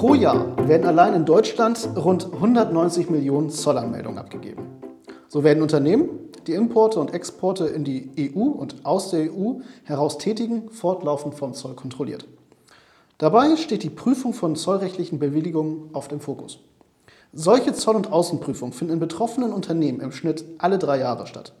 Pro 0.00 0.14
Jahr 0.14 0.56
werden 0.66 0.86
allein 0.86 1.12
in 1.12 1.24
Deutschland 1.26 1.86
rund 1.94 2.32
190 2.32 3.10
Millionen 3.10 3.50
Zollanmeldungen 3.50 4.16
abgegeben. 4.16 4.62
So 5.28 5.44
werden 5.44 5.62
Unternehmen, 5.62 6.08
die 6.46 6.54
Importe 6.54 6.98
und 7.00 7.12
Exporte 7.12 7.66
in 7.66 7.84
die 7.84 8.32
EU 8.34 8.44
und 8.44 8.86
aus 8.86 9.10
der 9.10 9.30
EU 9.30 9.56
heraus 9.84 10.16
tätigen, 10.16 10.70
fortlaufend 10.70 11.34
vom 11.34 11.52
Zoll 11.52 11.74
kontrolliert. 11.74 12.26
Dabei 13.18 13.56
steht 13.56 13.82
die 13.82 13.90
Prüfung 13.90 14.32
von 14.32 14.56
zollrechtlichen 14.56 15.18
Bewilligungen 15.18 15.90
oft 15.92 16.12
im 16.12 16.20
Fokus. 16.20 16.60
Solche 17.34 17.74
Zoll- 17.74 17.96
und 17.96 18.10
Außenprüfungen 18.10 18.72
finden 18.72 18.94
in 18.94 19.00
betroffenen 19.00 19.52
Unternehmen 19.52 20.00
im 20.00 20.12
Schnitt 20.12 20.46
alle 20.56 20.78
drei 20.78 20.98
Jahre 20.98 21.26
statt. 21.26 21.52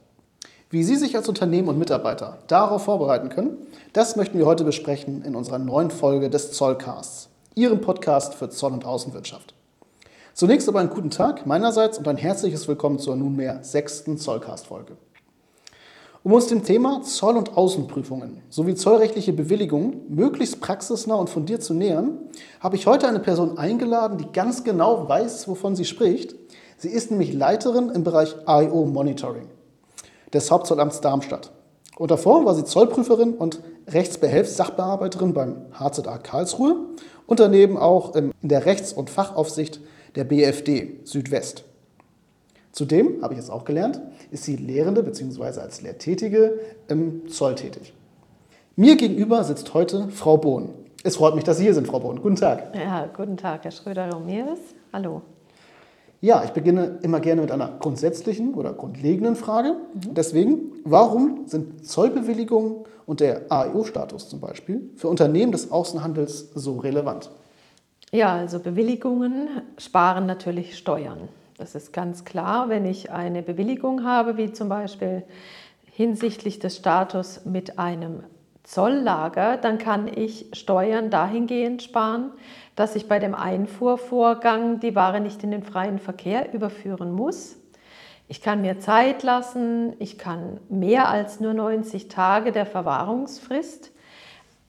Wie 0.70 0.82
Sie 0.82 0.96
sich 0.96 1.14
als 1.14 1.28
Unternehmen 1.28 1.68
und 1.68 1.78
Mitarbeiter 1.78 2.38
darauf 2.46 2.84
vorbereiten 2.84 3.28
können, 3.28 3.58
das 3.92 4.16
möchten 4.16 4.38
wir 4.38 4.46
heute 4.46 4.64
besprechen 4.64 5.24
in 5.26 5.36
unserer 5.36 5.58
neuen 5.58 5.90
Folge 5.90 6.30
des 6.30 6.52
Zollcasts, 6.52 7.29
Ihrem 7.56 7.80
Podcast 7.80 8.34
für 8.34 8.48
Zoll- 8.48 8.72
und 8.72 8.84
Außenwirtschaft. 8.84 9.54
Zunächst 10.34 10.68
aber 10.68 10.78
einen 10.78 10.90
guten 10.90 11.10
Tag 11.10 11.46
meinerseits 11.46 11.98
und 11.98 12.06
ein 12.06 12.16
herzliches 12.16 12.68
Willkommen 12.68 13.00
zur 13.00 13.16
nunmehr 13.16 13.64
sechsten 13.64 14.18
Zollcast-Folge. 14.18 14.96
Um 16.22 16.32
uns 16.32 16.46
dem 16.46 16.62
Thema 16.62 17.02
Zoll- 17.02 17.36
und 17.36 17.56
Außenprüfungen 17.56 18.40
sowie 18.50 18.76
zollrechtliche 18.76 19.32
Bewilligungen 19.32 20.02
möglichst 20.08 20.60
praxisnah 20.60 21.16
und 21.16 21.28
fundiert 21.28 21.64
zu 21.64 21.74
nähern, 21.74 22.18
habe 22.60 22.76
ich 22.76 22.86
heute 22.86 23.08
eine 23.08 23.20
Person 23.20 23.58
eingeladen, 23.58 24.18
die 24.18 24.30
ganz 24.32 24.62
genau 24.62 25.08
weiß, 25.08 25.48
wovon 25.48 25.74
sie 25.74 25.84
spricht. 25.84 26.36
Sie 26.78 26.88
ist 26.88 27.10
nämlich 27.10 27.32
Leiterin 27.32 27.88
im 27.90 28.04
Bereich 28.04 28.36
IO 28.46 28.86
Monitoring 28.86 29.48
des 30.32 30.52
Hauptzollamts 30.52 31.00
Darmstadt. 31.00 31.50
Und 32.00 32.10
davor 32.10 32.46
war 32.46 32.54
sie 32.54 32.64
Zollprüferin 32.64 33.34
und 33.34 33.60
Rechtsbehelfssachbearbeiterin 33.86 35.34
beim 35.34 35.66
HZA 35.78 36.16
Karlsruhe 36.16 36.76
und 37.26 37.40
daneben 37.40 37.76
auch 37.76 38.16
in 38.16 38.32
der 38.40 38.64
Rechts- 38.64 38.94
und 38.94 39.10
Fachaufsicht 39.10 39.82
der 40.14 40.24
BFD 40.24 41.00
Südwest. 41.04 41.64
Zudem, 42.72 43.20
habe 43.20 43.34
ich 43.34 43.38
jetzt 43.38 43.50
auch 43.50 43.66
gelernt, 43.66 44.00
ist 44.30 44.44
sie 44.44 44.56
Lehrende 44.56 45.02
bzw. 45.02 45.60
als 45.60 45.82
Lehrtätige 45.82 46.58
im 46.88 47.28
Zoll 47.28 47.54
tätig. 47.54 47.92
Mir 48.76 48.96
gegenüber 48.96 49.44
sitzt 49.44 49.74
heute 49.74 50.08
Frau 50.08 50.38
Bohn. 50.38 50.70
Es 51.04 51.16
freut 51.16 51.34
mich, 51.34 51.44
dass 51.44 51.58
Sie 51.58 51.64
hier 51.64 51.74
sind, 51.74 51.86
Frau 51.86 52.00
Bohn. 52.00 52.22
Guten 52.22 52.36
Tag. 52.36 52.74
Ja, 52.74 53.10
guten 53.14 53.36
Tag, 53.36 53.64
Herr 53.64 53.72
Schröder-Ramirez. 53.72 54.60
Hallo. 54.90 55.20
Ja, 56.22 56.44
ich 56.44 56.50
beginne 56.50 56.98
immer 57.02 57.20
gerne 57.20 57.40
mit 57.40 57.50
einer 57.50 57.78
grundsätzlichen 57.78 58.52
oder 58.52 58.74
grundlegenden 58.74 59.36
Frage. 59.36 59.76
Deswegen, 59.94 60.72
warum 60.84 61.46
sind 61.46 61.86
Zollbewilligungen 61.86 62.84
und 63.06 63.20
der 63.20 63.50
AEO-Status 63.50 64.28
zum 64.28 64.40
Beispiel 64.40 64.90
für 64.96 65.08
Unternehmen 65.08 65.50
des 65.50 65.70
Außenhandels 65.70 66.50
so 66.54 66.76
relevant? 66.76 67.30
Ja, 68.12 68.34
also 68.34 68.58
Bewilligungen 68.58 69.48
sparen 69.78 70.26
natürlich 70.26 70.76
Steuern. 70.76 71.28
Das 71.56 71.74
ist 71.74 71.92
ganz 71.92 72.24
klar. 72.24 72.68
Wenn 72.68 72.84
ich 72.84 73.10
eine 73.10 73.42
Bewilligung 73.42 74.04
habe, 74.04 74.36
wie 74.36 74.52
zum 74.52 74.68
Beispiel 74.68 75.22
hinsichtlich 75.90 76.58
des 76.58 76.76
Status 76.76 77.46
mit 77.46 77.78
einem 77.78 78.24
Zolllager, 78.70 79.56
dann 79.56 79.78
kann 79.78 80.06
ich 80.06 80.46
Steuern 80.52 81.10
dahingehend 81.10 81.82
sparen, 81.82 82.30
dass 82.76 82.94
ich 82.94 83.08
bei 83.08 83.18
dem 83.18 83.34
Einfuhrvorgang 83.34 84.78
die 84.78 84.94
Ware 84.94 85.20
nicht 85.20 85.42
in 85.42 85.50
den 85.50 85.64
freien 85.64 85.98
Verkehr 85.98 86.54
überführen 86.54 87.10
muss. 87.10 87.56
Ich 88.28 88.40
kann 88.40 88.60
mir 88.60 88.78
Zeit 88.78 89.24
lassen, 89.24 89.94
ich 89.98 90.18
kann 90.18 90.60
mehr 90.68 91.08
als 91.08 91.40
nur 91.40 91.52
90 91.52 92.06
Tage 92.06 92.52
der 92.52 92.64
Verwahrungsfrist 92.64 93.90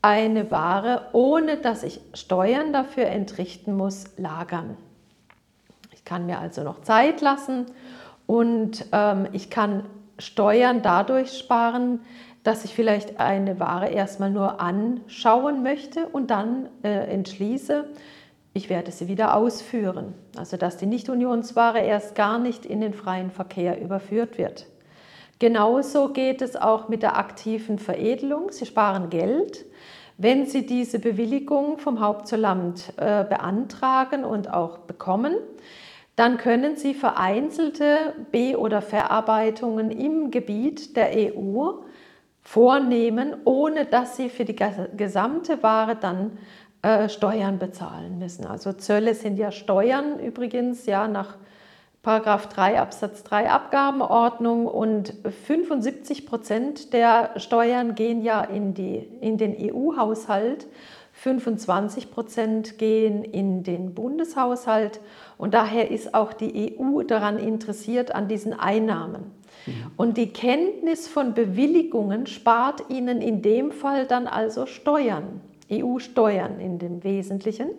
eine 0.02 0.50
Ware, 0.50 1.10
ohne 1.14 1.58
dass 1.58 1.84
ich 1.84 2.02
Steuern 2.16 2.74
dafür 2.74 3.06
entrichten 3.06 3.78
muss, 3.78 4.06
lagern. 4.18 4.78
Ich 5.92 6.06
kann 6.06 6.26
mir 6.26 6.40
also 6.40 6.64
noch 6.64 6.82
Zeit 6.82 7.22
lassen 7.22 7.68
und 8.26 8.84
ähm, 8.94 9.28
ich 9.32 9.52
kann 9.52 9.84
Steuern 10.18 10.82
dadurch 10.82 11.38
sparen, 11.38 12.00
dass 12.44 12.66
ich 12.66 12.74
vielleicht 12.74 13.20
eine 13.20 13.60
Ware 13.60 13.90
erstmal 13.90 14.32
nur 14.32 14.60
anschauen 14.60 15.64
möchte 15.64 16.08
und 16.08 16.32
dann 16.32 16.70
äh, 16.84 16.90
entschließe, 16.90 17.86
ich 18.54 18.70
werde 18.70 18.92
sie 18.92 19.08
wieder 19.08 19.36
ausführen. 19.36 20.14
Also 20.36 20.58
dass 20.58 20.78
die 20.78 20.86
Nicht-Unionsware 20.86 21.80
erst 21.80 22.16
gar 22.16 22.40
nicht 22.40 22.66
in 22.66 22.82
den 22.82 22.94
freien 22.94 23.32
Verkehr 23.32 23.80
überführt 23.80 24.38
wird. 24.38 24.66
Genauso 25.40 26.10
geht 26.10 26.42
es 26.42 26.56
auch 26.56 26.88
mit 26.90 27.02
der 27.02 27.18
aktiven 27.18 27.80
Veredelung. 27.80 28.52
Sie 28.52 28.66
sparen 28.66 29.10
Geld. 29.10 29.66
Wenn 30.18 30.46
Sie 30.46 30.68
diese 30.68 31.00
Bewilligung 31.00 31.80
vom 31.80 32.00
Hauptzollamt 32.00 32.94
äh, 32.98 33.24
beantragen 33.24 34.24
und 34.24 34.54
auch 34.54 34.80
bekommen, 34.80 35.34
dann 36.16 36.38
können 36.38 36.76
Sie 36.76 36.94
vereinzelte 36.94 38.14
Be- 38.32 38.56
oder 38.60 38.84
Verarbeitungen 38.84 39.90
im 39.90 40.30
Gebiet 40.30 40.96
der 40.96 41.10
EU 41.16 41.72
vornehmen, 42.44 43.36
ohne 43.46 43.86
dass 43.86 44.18
Sie 44.18 44.30
für 44.30 44.46
die 44.46 44.56
gesamte 44.56 45.62
Ware 45.64 45.96
dann 45.96 46.38
äh, 46.82 47.10
Steuern 47.10 47.60
bezahlen 47.60 48.18
müssen. 48.18 48.46
Also 48.46 48.74
Zölle 48.74 49.14
sind 49.14 49.38
ja 49.38 49.52
Steuern 49.52 50.20
übrigens, 50.20 50.86
ja, 50.86 51.08
nach 51.08 51.38
Paragraph 52.02 52.50
3 52.50 52.80
Absatz 52.80 53.24
3 53.24 53.52
Abgabenordnung 53.52 54.66
und 54.66 55.14
75 55.46 56.26
Prozent 56.26 56.94
der 56.94 57.30
Steuern 57.36 57.94
gehen 57.94 58.24
ja 58.24 58.42
in, 58.42 58.74
die, 58.74 58.96
in 59.22 59.38
den 59.38 59.56
EU-Haushalt, 59.56 60.66
25 61.14 62.10
Prozent 62.10 62.80
gehen 62.80 63.24
in 63.24 63.62
den 63.62 63.94
Bundeshaushalt 63.94 65.00
und 65.38 65.54
daher 65.54 65.92
ist 65.92 66.16
auch 66.16 66.34
die 66.34 66.80
EU 66.80 67.04
daran 67.04 67.38
interessiert 67.38 68.16
an 68.16 68.28
diesen 68.28 68.60
Einnahmen. 68.60 69.32
Und 69.98 70.18
die 70.18 70.34
Kenntnis 70.34 71.08
von 71.08 71.34
Bewilligungen 71.34 72.28
spart 72.28 72.90
ihnen 72.90 73.22
in 73.22 73.42
dem 73.42 73.72
Fall 73.72 74.08
dann 74.08 74.28
also 74.28 74.66
Steuern. 74.66 75.42
EU-Steuern 75.72 76.60
in 76.60 76.80
dem 76.80 77.04
Wesentlichen. 77.04 77.70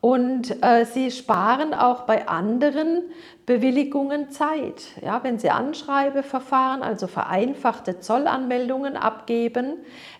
Und 0.00 0.62
äh, 0.62 0.84
sie 0.84 1.10
sparen 1.10 1.74
auch 1.74 2.02
bei 2.02 2.28
anderen 2.28 3.02
Bewilligungen 3.46 4.30
Zeit. 4.30 4.84
Ja, 5.02 5.24
wenn 5.24 5.40
Sie 5.40 5.50
Anschreibeverfahren, 5.50 6.82
also 6.82 7.08
vereinfachte 7.08 7.98
Zollanmeldungen 7.98 8.96
abgeben, 8.96 9.78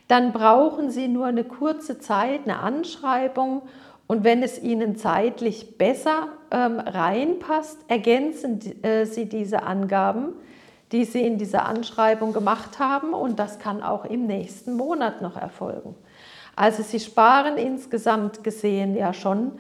dann 0.09 0.33
brauchen 0.33 0.91
Sie 0.91 1.07
nur 1.07 1.27
eine 1.27 1.45
kurze 1.45 2.01
Zeit, 2.01 2.41
eine 2.45 2.59
Anschreibung. 2.59 3.63
Und 4.09 4.25
wenn 4.25 4.43
es 4.43 4.61
Ihnen 4.61 4.97
zeitlich 4.97 5.79
besser 5.79 6.29
ähm, 6.51 6.81
reinpasst, 6.81 7.79
ergänzen 7.87 8.83
äh, 8.83 9.07
Sie 9.07 9.29
diese 9.29 9.63
Angaben, 9.63 10.33
die 10.93 11.05
Sie 11.05 11.23
in 11.23 11.39
dieser 11.39 11.67
Anschreibung 11.67 12.33
gemacht 12.33 12.79
haben. 12.79 13.15
Und 13.15 13.39
das 13.39 13.59
kann 13.59 13.83
auch 13.83 14.05
im 14.05 14.27
nächsten 14.27 14.75
Monat 14.75 15.23
noch 15.23 15.37
erfolgen. 15.37 15.95
Also 16.59 16.83
sie 16.83 16.99
sparen 16.99 17.57
insgesamt 17.57 18.43
gesehen 18.43 18.97
ja 18.97 19.13
schon 19.13 19.53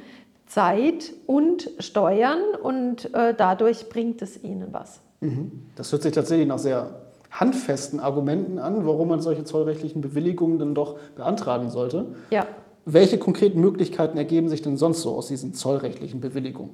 Zeit 0.46 1.12
und 1.26 1.70
Steuern 1.78 2.40
und 2.60 3.14
äh, 3.14 3.34
dadurch 3.34 3.88
bringt 3.88 4.20
es 4.20 4.42
ihnen 4.42 4.68
was. 4.72 5.00
Mhm. 5.20 5.66
Das 5.76 5.92
hört 5.92 6.02
sich 6.02 6.12
tatsächlich 6.12 6.48
nach 6.48 6.58
sehr 6.58 6.90
handfesten 7.30 8.00
Argumenten 8.00 8.58
an, 8.58 8.84
warum 8.84 9.08
man 9.08 9.20
solche 9.20 9.44
zollrechtlichen 9.44 10.00
Bewilligungen 10.00 10.58
dann 10.58 10.74
doch 10.74 10.98
beantragen 11.14 11.70
sollte. 11.70 12.06
Ja. 12.30 12.46
Welche 12.84 13.18
konkreten 13.18 13.60
Möglichkeiten 13.60 14.18
ergeben 14.18 14.48
sich 14.48 14.62
denn 14.62 14.76
sonst 14.76 15.02
so 15.02 15.14
aus 15.14 15.28
diesen 15.28 15.54
zollrechtlichen 15.54 16.20
Bewilligungen? 16.20 16.70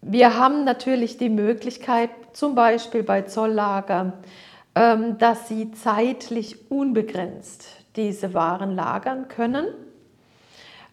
Wir 0.00 0.38
haben 0.38 0.64
natürlich 0.64 1.18
die 1.18 1.28
Möglichkeit, 1.28 2.10
zum 2.32 2.54
Beispiel 2.54 3.02
bei 3.02 3.22
Zolllager, 3.22 4.12
ähm, 4.74 5.18
dass 5.18 5.48
sie 5.48 5.72
zeitlich 5.72 6.70
unbegrenzt 6.70 7.66
diese 7.96 8.34
Waren 8.34 8.74
lagern 8.74 9.28
können. 9.28 9.66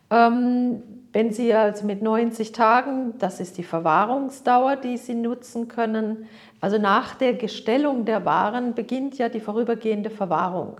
Ähm, 0.10 0.81
wenn 1.12 1.31
Sie 1.31 1.54
also 1.54 1.86
mit 1.86 2.01
90 2.01 2.54
Tagen, 2.54 3.13
das 3.19 3.39
ist 3.39 3.60
die 3.60 3.63
Verwahrungsdauer, 3.63 4.78
die 4.78 4.98
Sie 4.98 5.13
nutzen 5.13 5.68
können, 5.68 6.28
also 6.60 6.80
nach 6.80 7.13
der 7.13 7.33
Gestellung 7.33 8.06
der 8.06 8.25
Waren 8.25 8.74
beginnt 8.74 9.18
ja 9.19 9.30
die 9.30 9.39
vorübergehende 9.39 10.10
Verwahrung. 10.10 10.78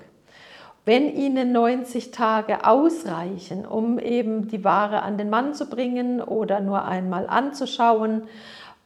Wenn 0.86 1.16
Ihnen 1.16 1.54
90 1.54 2.12
Tage 2.12 2.66
ausreichen, 2.68 3.66
um 3.66 4.00
eben 4.00 4.50
die 4.50 4.66
Ware 4.66 5.02
an 5.02 5.18
den 5.18 5.30
Mann 5.30 5.54
zu 5.54 5.70
bringen 5.70 6.22
oder 6.22 6.60
nur 6.60 6.84
einmal 6.84 7.26
anzuschauen, 7.28 8.24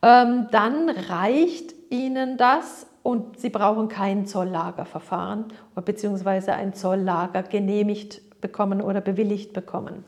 ähm, 0.04 0.48
dann 0.52 0.90
reicht 0.90 1.74
Ihnen 1.90 2.38
das 2.38 2.86
und 3.02 3.40
sie 3.40 3.50
brauchen 3.50 3.88
kein 3.88 4.28
Zolllagerverfahren 4.28 5.46
bzw. 5.74 6.52
ein 6.52 6.76
Zolllager 6.76 7.42
genehmigt 7.42 8.42
bekommen 8.42 8.80
oder 8.82 9.02
bewilligt 9.02 9.54
bekommen. 9.54 10.04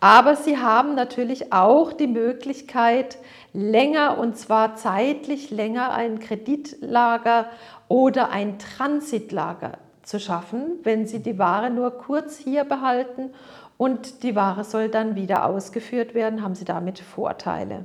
Aber 0.00 0.34
sie 0.34 0.56
haben 0.56 0.94
natürlich 0.94 1.52
auch 1.52 1.92
die 1.92 2.06
Möglichkeit, 2.06 3.18
länger 3.52 4.16
und 4.18 4.38
zwar 4.38 4.76
zeitlich 4.76 5.50
länger 5.50 5.92
ein 5.92 6.20
Kreditlager 6.20 7.46
oder 7.88 8.30
ein 8.30 8.58
Transitlager 8.58 9.72
zu 10.02 10.20
schaffen, 10.20 10.78
wenn 10.82 11.06
Sie 11.06 11.20
die 11.20 11.38
Ware 11.38 11.70
nur 11.70 11.90
kurz 11.92 12.36
hier 12.36 12.64
behalten 12.64 13.30
und 13.76 14.22
die 14.22 14.36
Ware 14.36 14.64
soll 14.64 14.88
dann 14.88 15.16
wieder 15.16 15.46
ausgeführt 15.46 16.14
werden, 16.14 16.42
haben 16.42 16.54
Sie 16.54 16.64
damit 16.64 16.98
Vorteile. 16.98 17.84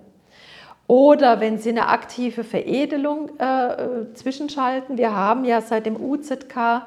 Oder 0.88 1.42
wenn 1.42 1.58
Sie 1.58 1.70
eine 1.70 1.88
aktive 1.90 2.44
Veredelung 2.44 3.38
äh, 3.40 4.14
zwischenschalten, 4.14 4.98
wir 4.98 5.16
haben 5.16 5.44
ja 5.44 5.62
seit 5.62 5.86
dem 5.86 6.02
UZK 6.02 6.84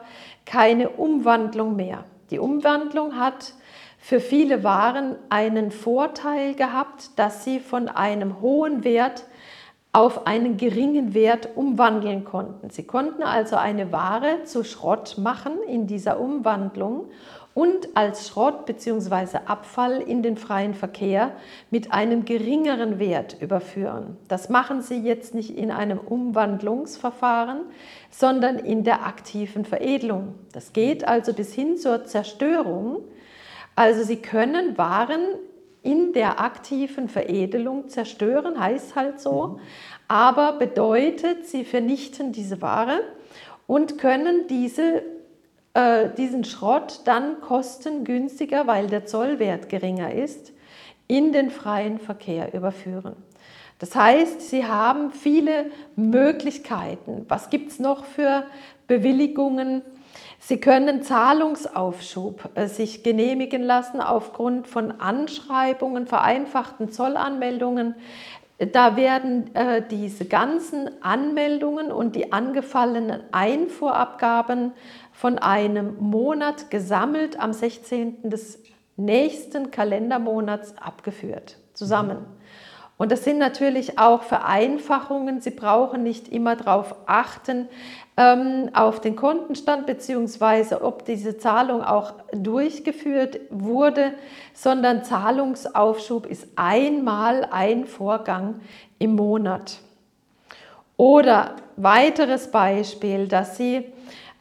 keine 0.46 0.88
Umwandlung 0.90 1.76
mehr. 1.76 2.04
Die 2.30 2.38
Umwandlung 2.38 3.18
hat 3.18 3.54
für 3.98 4.18
viele 4.18 4.64
Waren 4.64 5.16
einen 5.28 5.70
Vorteil 5.70 6.54
gehabt, 6.54 7.18
dass 7.18 7.44
sie 7.44 7.60
von 7.60 7.88
einem 7.88 8.40
hohen 8.40 8.82
Wert 8.82 9.24
auf 9.92 10.26
einen 10.26 10.56
geringen 10.56 11.14
Wert 11.14 11.48
umwandeln 11.56 12.24
konnten. 12.24 12.70
Sie 12.70 12.84
konnten 12.84 13.22
also 13.22 13.56
eine 13.56 13.90
Ware 13.90 14.44
zu 14.44 14.62
Schrott 14.62 15.18
machen 15.18 15.54
in 15.66 15.88
dieser 15.88 16.20
Umwandlung 16.20 17.08
und 17.54 17.96
als 17.96 18.28
Schrott 18.28 18.66
bzw. 18.66 19.38
Abfall 19.46 20.00
in 20.00 20.22
den 20.22 20.36
freien 20.36 20.74
Verkehr 20.74 21.32
mit 21.70 21.92
einem 21.92 22.24
geringeren 22.24 23.00
Wert 23.00 23.36
überführen. 23.40 24.16
Das 24.28 24.48
machen 24.48 24.82
Sie 24.82 25.00
jetzt 25.00 25.34
nicht 25.34 25.56
in 25.56 25.72
einem 25.72 25.98
Umwandlungsverfahren, 25.98 27.62
sondern 28.10 28.60
in 28.60 28.84
der 28.84 29.04
aktiven 29.04 29.64
Veredelung. 29.64 30.34
Das 30.52 30.72
geht 30.72 31.06
also 31.06 31.32
bis 31.32 31.52
hin 31.52 31.76
zur 31.76 32.04
Zerstörung. 32.04 32.98
Also 33.74 34.04
Sie 34.04 34.16
können 34.16 34.78
Waren 34.78 35.20
in 35.82 36.12
der 36.12 36.40
aktiven 36.40 37.08
Veredelung 37.08 37.88
zerstören, 37.88 38.60
heißt 38.60 38.96
halt 38.96 39.20
so, 39.20 39.46
mhm. 39.46 39.60
aber 40.08 40.52
bedeutet, 40.58 41.46
sie 41.46 41.64
vernichten 41.64 42.32
diese 42.32 42.60
Ware 42.60 43.00
und 43.66 43.98
können 43.98 44.46
diese, 44.48 45.02
äh, 45.74 46.10
diesen 46.16 46.44
Schrott 46.44 47.00
dann 47.04 47.40
kostengünstiger, 47.40 48.66
weil 48.66 48.88
der 48.88 49.06
Zollwert 49.06 49.68
geringer 49.68 50.12
ist, 50.12 50.52
in 51.06 51.32
den 51.32 51.50
freien 51.50 51.98
Verkehr 51.98 52.54
überführen. 52.54 53.16
Das 53.80 53.96
heißt, 53.96 54.42
Sie 54.42 54.66
haben 54.66 55.10
viele 55.10 55.70
Möglichkeiten. 55.96 57.24
Was 57.28 57.48
gibt 57.48 57.72
es 57.72 57.78
noch 57.80 58.04
für 58.04 58.44
Bewilligungen? 58.86 59.82
Sie 60.42 60.58
können 60.58 61.02
Zahlungsaufschub 61.02 62.50
äh, 62.54 62.66
sich 62.66 63.04
genehmigen 63.04 63.62
lassen 63.62 64.00
aufgrund 64.00 64.66
von 64.66 64.90
Anschreibungen, 64.90 66.06
vereinfachten 66.06 66.90
Zollanmeldungen. 66.90 67.94
Da 68.72 68.96
werden 68.96 69.54
äh, 69.54 69.82
diese 69.86 70.24
ganzen 70.24 71.02
Anmeldungen 71.02 71.92
und 71.92 72.16
die 72.16 72.32
angefallenen 72.32 73.22
Einfuhrabgaben 73.32 74.72
von 75.12 75.38
einem 75.38 75.96
Monat 75.98 76.70
gesammelt 76.70 77.38
am 77.38 77.52
16. 77.52 78.30
des 78.30 78.62
nächsten 78.96 79.70
Kalendermonats 79.70 80.74
abgeführt, 80.78 81.58
zusammen. 81.74 82.24
Und 83.00 83.10
das 83.10 83.24
sind 83.24 83.38
natürlich 83.38 83.98
auch 83.98 84.24
Vereinfachungen. 84.24 85.40
Sie 85.40 85.52
brauchen 85.52 86.02
nicht 86.02 86.28
immer 86.28 86.54
darauf 86.54 86.94
achten, 87.06 87.66
ähm, 88.18 88.68
auf 88.74 89.00
den 89.00 89.16
Kontenstand 89.16 89.86
beziehungsweise 89.86 90.82
ob 90.82 91.06
diese 91.06 91.38
Zahlung 91.38 91.82
auch 91.82 92.12
durchgeführt 92.30 93.40
wurde, 93.48 94.12
sondern 94.52 95.02
Zahlungsaufschub 95.02 96.26
ist 96.26 96.46
einmal 96.56 97.48
ein 97.50 97.86
Vorgang 97.86 98.60
im 98.98 99.16
Monat. 99.16 99.78
Oder 100.98 101.56
weiteres 101.76 102.50
Beispiel, 102.50 103.28
dass 103.28 103.56
Sie 103.56 103.90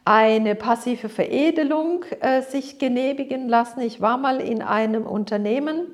eine 0.04 0.54
passive 0.54 1.08
Veredelung 1.08 2.04
äh, 2.20 2.42
sich 2.42 2.78
genehmigen 2.78 3.48
lassen. 3.48 3.80
Ich 3.80 4.02
war 4.02 4.18
mal 4.18 4.38
in 4.38 4.60
einem 4.60 5.06
Unternehmen 5.06 5.86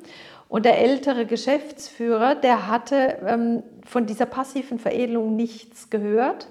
und 0.48 0.64
der 0.64 0.78
ältere 0.78 1.26
Geschäftsführer, 1.26 2.34
der 2.34 2.68
hatte 2.68 3.18
ähm, 3.26 3.62
von 3.84 4.06
dieser 4.06 4.26
passiven 4.26 4.78
Veredelung 4.78 5.36
nichts 5.36 5.90
gehört 5.90 6.48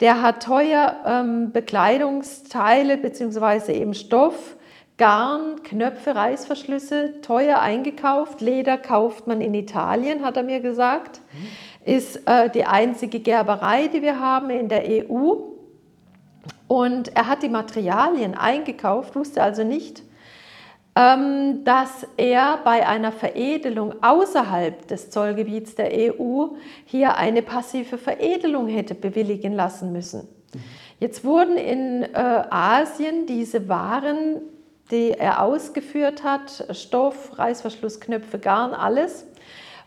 der 0.00 0.22
hat 0.22 0.42
teuer 0.42 0.96
ähm, 1.06 1.52
Bekleidungsteile 1.52 2.96
bzw. 2.96 3.72
eben 3.72 3.94
Stoff, 3.94 4.56
Garn, 4.96 5.62
Knöpfe, 5.62 6.14
Reißverschlüsse 6.14 7.20
teuer 7.22 7.60
eingekauft. 7.60 8.40
Leder 8.40 8.78
kauft 8.78 9.26
man 9.26 9.40
in 9.40 9.54
Italien, 9.54 10.24
hat 10.24 10.36
er 10.36 10.42
mir 10.42 10.60
gesagt. 10.60 11.20
Mhm. 11.32 11.92
Ist 11.92 12.26
äh, 12.26 12.50
die 12.50 12.64
einzige 12.64 13.20
Gerberei, 13.20 13.88
die 13.88 14.02
wir 14.02 14.20
haben 14.20 14.50
in 14.50 14.68
der 14.68 14.84
EU. 14.86 15.34
Und 16.66 17.14
er 17.16 17.26
hat 17.26 17.42
die 17.42 17.48
Materialien 17.48 18.34
eingekauft, 18.34 19.16
wusste 19.16 19.42
also 19.42 19.64
nicht, 19.64 20.02
dass 20.94 22.06
er 22.16 22.58
bei 22.64 22.86
einer 22.86 23.12
Veredelung 23.12 23.94
außerhalb 24.02 24.88
des 24.88 25.10
Zollgebiets 25.10 25.76
der 25.76 25.92
EU 25.92 26.48
hier 26.84 27.16
eine 27.16 27.42
passive 27.42 27.96
Veredelung 27.96 28.66
hätte 28.66 28.94
bewilligen 28.94 29.52
lassen 29.52 29.92
müssen. 29.92 30.26
Jetzt 30.98 31.24
wurden 31.24 31.56
in 31.56 32.02
äh, 32.02 32.08
Asien 32.50 33.24
diese 33.26 33.68
Waren, 33.68 34.42
die 34.90 35.12
er 35.12 35.42
ausgeführt 35.42 36.24
hat, 36.24 36.66
Stoff, 36.72 37.38
Reißverschlussknöpfe, 37.38 38.38
Garn, 38.38 38.74
alles, 38.74 39.26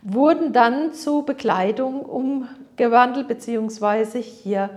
wurden 0.02 0.54
dann 0.54 0.94
zu 0.94 1.24
Bekleidung 1.24 2.02
umgewandelt 2.02 3.28
bzw. 3.28 4.22
hier 4.22 4.70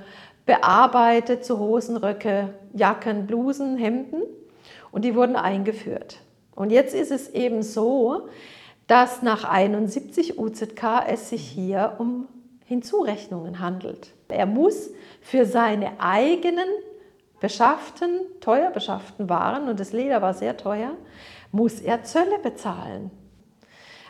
bearbeitet 0.45 1.45
zu 1.45 1.59
Hosenröcke, 1.59 2.51
Jacken, 2.75 3.27
Blusen, 3.27 3.77
Hemden 3.77 4.23
und 4.97 5.05
die 5.05 5.15
wurden 5.15 5.37
eingeführt. 5.37 6.23
Und 6.55 6.73
jetzt 6.73 6.95
ist 6.95 7.11
es 7.11 7.29
eben 7.29 7.63
so, 7.63 8.31
dass 8.87 9.21
nach 9.21 9.45
71 9.45 10.39
UZK 10.39 11.05
es 11.07 11.29
sich 11.29 11.43
hier 11.43 11.97
um 11.99 12.29
Hinzurechnungen 12.65 13.61
handelt. 13.61 14.15
Er 14.29 14.47
muss 14.47 14.89
für 15.21 15.45
seine 15.45 16.01
eigenen 16.01 16.65
beschafften, 17.41 18.21
teuer 18.41 18.71
beschafften 18.71 19.29
Waren, 19.29 19.69
und 19.69 19.81
das 19.81 19.93
Leder 19.93 20.23
war 20.23 20.33
sehr 20.33 20.57
teuer, 20.57 20.93
muss 21.53 21.79
er 21.81 22.03
Zölle 22.05 22.39
bezahlen. 22.43 23.11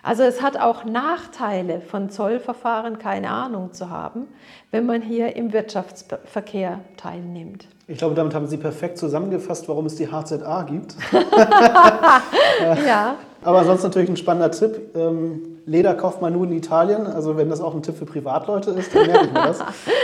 Also 0.03 0.23
es 0.23 0.43
hat 0.43 0.59
auch 0.59 0.85
Nachteile 0.85 1.81
von 1.81 2.11
Zollverfahren, 2.11 2.99
keine 2.99 3.31
Ahnung 3.31 3.73
zu 3.73 3.91
haben, 3.91 4.29
wenn 4.71 4.87
man 4.87 5.03
hier 5.03 5.35
im 5.37 5.53
Wirtschaftsverkehr 5.53 6.81
teilnimmt. 6.97 7.67
Ich 7.89 7.99
glaube, 7.99 8.15
damit 8.15 8.35
haben 8.35 8.47
Sie 8.47 8.57
perfekt 8.57 8.99
zusammengefasst, 8.99 9.69
warum 9.69 9.87
es 9.87 9.97
die 9.97 10.09
HZA 10.09 10.63
gibt. 10.65 10.97
ja. 12.87 13.17
Aber 13.43 13.65
sonst 13.65 13.85
natürlich 13.85 14.09
ein 14.11 14.17
spannender 14.17 14.51
Tipp. 14.51 14.95
Ähm, 14.97 15.59
Leder 15.67 15.95
kauft 15.95 16.21
man 16.21 16.33
nur 16.33 16.47
in 16.47 16.53
Italien. 16.53 17.07
Also 17.07 17.37
wenn 17.37 17.49
das 17.49 17.61
auch 17.61 17.75
ein 17.75 17.83
Tipp 17.83 17.97
für 17.97 18.07
Privatleute 18.07 18.71
ist, 18.71 18.95
dann 18.95 19.07
merke 19.07 19.27
ich 19.27 19.33
mir 19.33 19.43
das. 19.43 19.59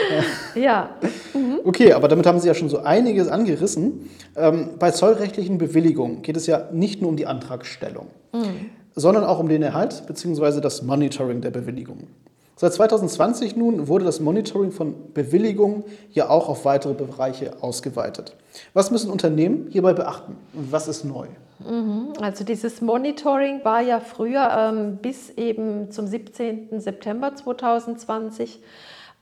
ja. 0.55 0.91
Mhm. 1.35 1.61
Okay, 1.65 1.93
aber 1.93 2.09
damit 2.09 2.27
haben 2.27 2.41
Sie 2.41 2.49
ja 2.49 2.55
schon 2.55 2.69
so 2.69 2.79
einiges 2.79 3.29
angerissen. 3.29 4.11
Ähm, 4.37 4.71
bei 4.79 4.91
zollrechtlichen 4.91 5.59
Bewilligungen 5.59 6.23
geht 6.23 6.37
es 6.37 6.47
ja 6.47 6.69
nicht 6.73 7.01
nur 7.01 7.11
um 7.11 7.17
die 7.17 7.27
Antragstellung. 7.27 8.07
Mhm 8.33 8.82
sondern 8.95 9.25
auch 9.25 9.39
um 9.39 9.49
den 9.49 9.63
Erhalt 9.63 10.05
bzw. 10.07 10.61
das 10.61 10.83
Monitoring 10.83 11.41
der 11.41 11.51
Bewilligungen. 11.51 12.09
Seit 12.57 12.75
2020 12.75 13.57
nun 13.57 13.89
wurde 13.89 14.05
das 14.05 14.21
Monitoring 14.21 14.71
von 14.71 14.95
Bewilligungen 15.15 15.83
ja 16.13 16.29
auch 16.29 16.49
auf 16.49 16.65
weitere 16.65 16.95
Bereiche 16.95 17.61
ausgeweitet. 17.61 18.37
Was 18.73 18.91
müssen 18.91 19.11
Unternehmen 19.11 19.67
hierbei 19.71 19.95
beachten 19.95 20.37
was 20.53 20.87
ist 20.87 21.05
neu? 21.05 21.27
Mhm. 21.69 22.13
Also 22.21 22.45
dieses 22.45 22.81
Monitoring 22.81 23.65
war 23.65 23.81
ja 23.81 24.01
früher 24.01 24.49
ähm, 24.57 24.99
bis 25.01 25.31
eben 25.31 25.91
zum 25.91 26.07
17. 26.07 26.81
September 26.81 27.35
2020, 27.35 28.61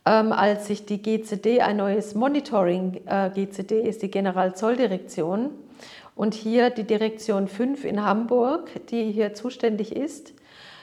ähm, 0.06 0.32
als 0.32 0.66
sich 0.66 0.86
die 0.86 1.00
GCD, 1.00 1.60
ein 1.60 1.76
neues 1.76 2.14
Monitoring, 2.14 3.00
äh, 3.06 3.30
GCD 3.30 3.80
ist 3.80 4.02
die 4.02 4.10
Generalzolldirektion, 4.10 5.50
und 6.20 6.34
hier 6.34 6.68
die 6.68 6.84
Direktion 6.84 7.48
5 7.48 7.86
in 7.86 8.04
Hamburg, 8.04 8.86
die 8.88 9.10
hier 9.10 9.32
zuständig 9.32 9.96
ist 9.96 10.34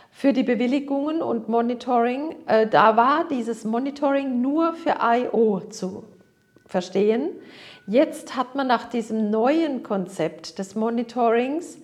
für 0.09 0.33
die 0.33 0.41
Bewilligungen 0.41 1.21
und 1.21 1.47
Monitoring. 1.47 2.35
Äh, 2.47 2.65
da 2.65 2.97
war 2.97 3.27
dieses 3.27 3.63
Monitoring 3.63 4.41
nur 4.41 4.73
für 4.73 4.95
IO 4.99 5.59
zu 5.69 6.05
verstehen. 6.65 7.29
Jetzt 7.85 8.35
hat 8.35 8.55
man 8.55 8.65
nach 8.65 8.89
diesem 8.89 9.29
neuen 9.29 9.83
Konzept 9.83 10.57
des 10.57 10.73
Monitorings 10.73 11.77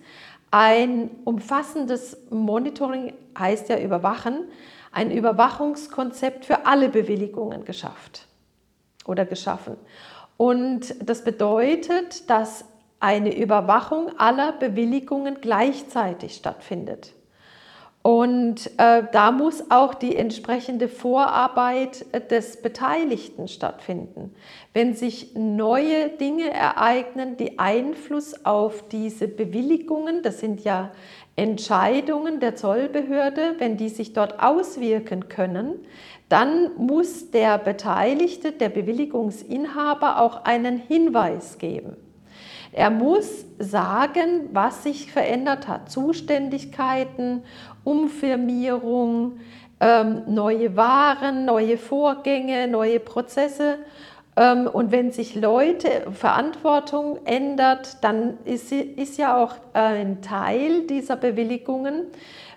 ein 0.50 1.12
umfassendes 1.22 2.16
Monitoring, 2.30 3.12
heißt 3.38 3.68
ja 3.68 3.78
überwachen, 3.78 4.48
ein 4.90 5.12
Überwachungskonzept 5.12 6.44
für 6.44 6.66
alle 6.66 6.88
Bewilligungen 6.88 7.64
geschafft 7.64 8.26
oder 9.06 9.24
geschaffen. 9.24 9.76
Und 10.36 10.96
das 11.08 11.22
bedeutet, 11.22 12.28
dass 12.28 12.64
eine 13.00 13.36
Überwachung 13.36 14.18
aller 14.18 14.52
Bewilligungen 14.52 15.38
gleichzeitig 15.40 16.34
stattfindet. 16.34 17.12
Und 18.06 18.70
äh, 18.76 19.04
da 19.12 19.32
muss 19.32 19.70
auch 19.70 19.94
die 19.94 20.14
entsprechende 20.14 20.88
Vorarbeit 20.88 22.04
äh, 22.12 22.20
des 22.20 22.60
Beteiligten 22.60 23.48
stattfinden. 23.48 24.34
Wenn 24.74 24.92
sich 24.92 25.34
neue 25.34 26.10
Dinge 26.10 26.50
ereignen, 26.50 27.38
die 27.38 27.58
Einfluss 27.58 28.44
auf 28.44 28.86
diese 28.88 29.26
Bewilligungen, 29.26 30.22
das 30.22 30.38
sind 30.38 30.64
ja 30.64 30.90
Entscheidungen 31.34 32.40
der 32.40 32.56
Zollbehörde, 32.56 33.54
wenn 33.56 33.78
die 33.78 33.88
sich 33.88 34.12
dort 34.12 34.38
auswirken 34.38 35.30
können, 35.30 35.76
dann 36.28 36.76
muss 36.76 37.30
der 37.30 37.56
Beteiligte, 37.56 38.52
der 38.52 38.68
Bewilligungsinhaber 38.68 40.20
auch 40.20 40.44
einen 40.44 40.76
Hinweis 40.76 41.56
geben. 41.56 41.96
Er 42.76 42.90
muss 42.90 43.44
sagen, 43.60 44.48
was 44.52 44.82
sich 44.82 45.12
verändert 45.12 45.68
hat. 45.68 45.92
Zuständigkeiten, 45.92 47.44
Umfirmierung, 47.84 49.38
ähm, 49.78 50.22
neue 50.26 50.76
Waren, 50.76 51.44
neue 51.44 51.78
Vorgänge, 51.78 52.66
neue 52.66 52.98
Prozesse. 52.98 53.78
Ähm, 54.36 54.66
und 54.66 54.90
wenn 54.90 55.12
sich 55.12 55.36
Leute, 55.36 55.88
Verantwortung 56.12 57.20
ändert, 57.24 58.02
dann 58.02 58.38
ist, 58.44 58.72
ist 58.72 59.18
ja 59.18 59.36
auch 59.40 59.54
ein 59.72 60.20
Teil 60.20 60.82
dieser 60.88 61.14
Bewilligungen, 61.14 62.06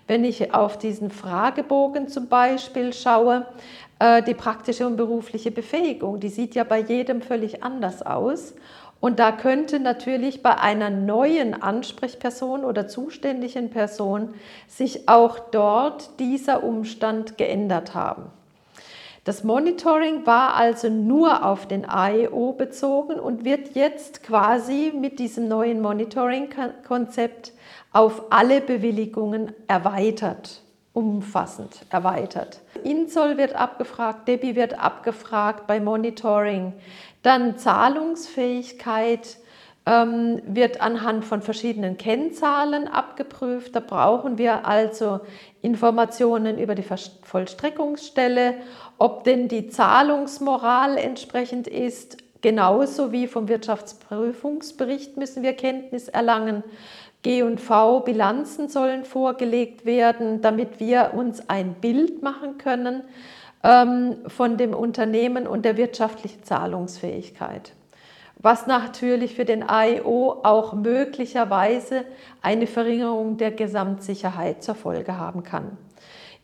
wenn 0.07 0.25
ich 0.25 0.51
auf 0.51 0.79
diesen 0.79 1.11
Fragebogen 1.11 2.07
zum 2.07 2.27
Beispiel 2.27 2.91
schaue, 2.91 3.45
äh, 3.99 4.23
die 4.23 4.33
praktische 4.33 4.87
und 4.87 4.95
berufliche 4.95 5.51
Befähigung, 5.51 6.19
die 6.19 6.29
sieht 6.29 6.55
ja 6.55 6.63
bei 6.63 6.79
jedem 6.79 7.21
völlig 7.21 7.63
anders 7.63 8.01
aus. 8.01 8.55
Und 8.99 9.19
da 9.19 9.31
könnte 9.31 9.79
natürlich 9.79 10.41
bei 10.41 10.57
einer 10.57 10.89
neuen 10.89 11.61
Ansprechperson 11.61 12.65
oder 12.65 12.87
zuständigen 12.87 13.69
Person 13.69 14.33
sich 14.67 15.07
auch 15.07 15.37
dort 15.39 16.19
dieser 16.19 16.63
Umstand 16.63 17.37
geändert 17.37 17.93
haben. 17.93 18.31
Das 19.27 19.43
Monitoring 19.43 20.25
war 20.25 20.55
also 20.55 20.89
nur 20.89 21.45
auf 21.45 21.67
den 21.67 21.83
AEO 21.83 22.53
bezogen 22.53 23.19
und 23.19 23.43
wird 23.43 23.75
jetzt 23.75 24.23
quasi 24.23 24.93
mit 24.97 25.19
diesem 25.19 25.49
neuen 25.49 25.81
Monitoring-Konzept 25.81 27.51
auf 27.91 28.23
alle 28.29 28.61
Bewilligungen 28.61 29.51
erweitert, 29.67 30.61
umfassend 30.93 31.81
erweitert. 31.89 32.61
Inzoll 32.85 33.37
wird 33.37 33.53
abgefragt, 33.53 34.29
Debi 34.29 34.55
wird 34.55 34.79
abgefragt 34.79 35.67
bei 35.67 35.81
Monitoring. 35.81 36.71
Dann 37.27 37.57
Zahlungsfähigkeit 37.57 39.35
ähm, 39.85 40.41
wird 40.45 40.79
anhand 40.79 41.25
von 41.25 41.41
verschiedenen 41.41 41.97
Kennzahlen 41.97 42.87
abgeprüft. 42.87 43.75
Da 43.75 43.81
brauchen 43.81 44.37
wir 44.37 44.65
also 44.65 45.19
Informationen 45.61 46.57
über 46.57 46.73
die 46.73 46.85
Vollstreckungsstelle, 47.23 48.53
ob 48.97 49.25
denn 49.25 49.49
die 49.49 49.67
Zahlungsmoral 49.67 50.97
entsprechend 50.97 51.67
ist. 51.67 52.15
Genauso 52.39 53.11
wie 53.11 53.27
vom 53.27 53.49
Wirtschaftsprüfungsbericht 53.49 55.17
müssen 55.17 55.43
wir 55.43 55.51
Kenntnis 55.51 56.07
erlangen. 56.07 56.63
G&V-Bilanzen 57.23 58.69
sollen 58.69 59.03
vorgelegt 59.03 59.85
werden, 59.85 60.39
damit 60.39 60.79
wir 60.79 61.11
uns 61.13 61.49
ein 61.49 61.73
Bild 61.73 62.23
machen 62.23 62.57
können 62.57 63.03
von 63.67 64.57
dem 64.57 64.73
Unternehmen 64.73 65.45
und 65.45 65.65
der 65.65 65.75
wirtschaftlichen 65.75 66.41
Zahlungsfähigkeit. 66.43 67.73
Was 68.39 68.67
natürlich 68.67 69.35
für 69.35 69.45
den 69.45 69.67
AIO 69.67 70.41
auch 70.43 70.73
möglicherweise 70.73 72.05
eine 72.41 72.67
Verringerung 72.67 73.37
der 73.37 73.51
Gesamtsicherheit 73.51 74.63
zur 74.63 74.75
Folge 74.75 75.17
haben 75.17 75.43
kann. 75.43 75.77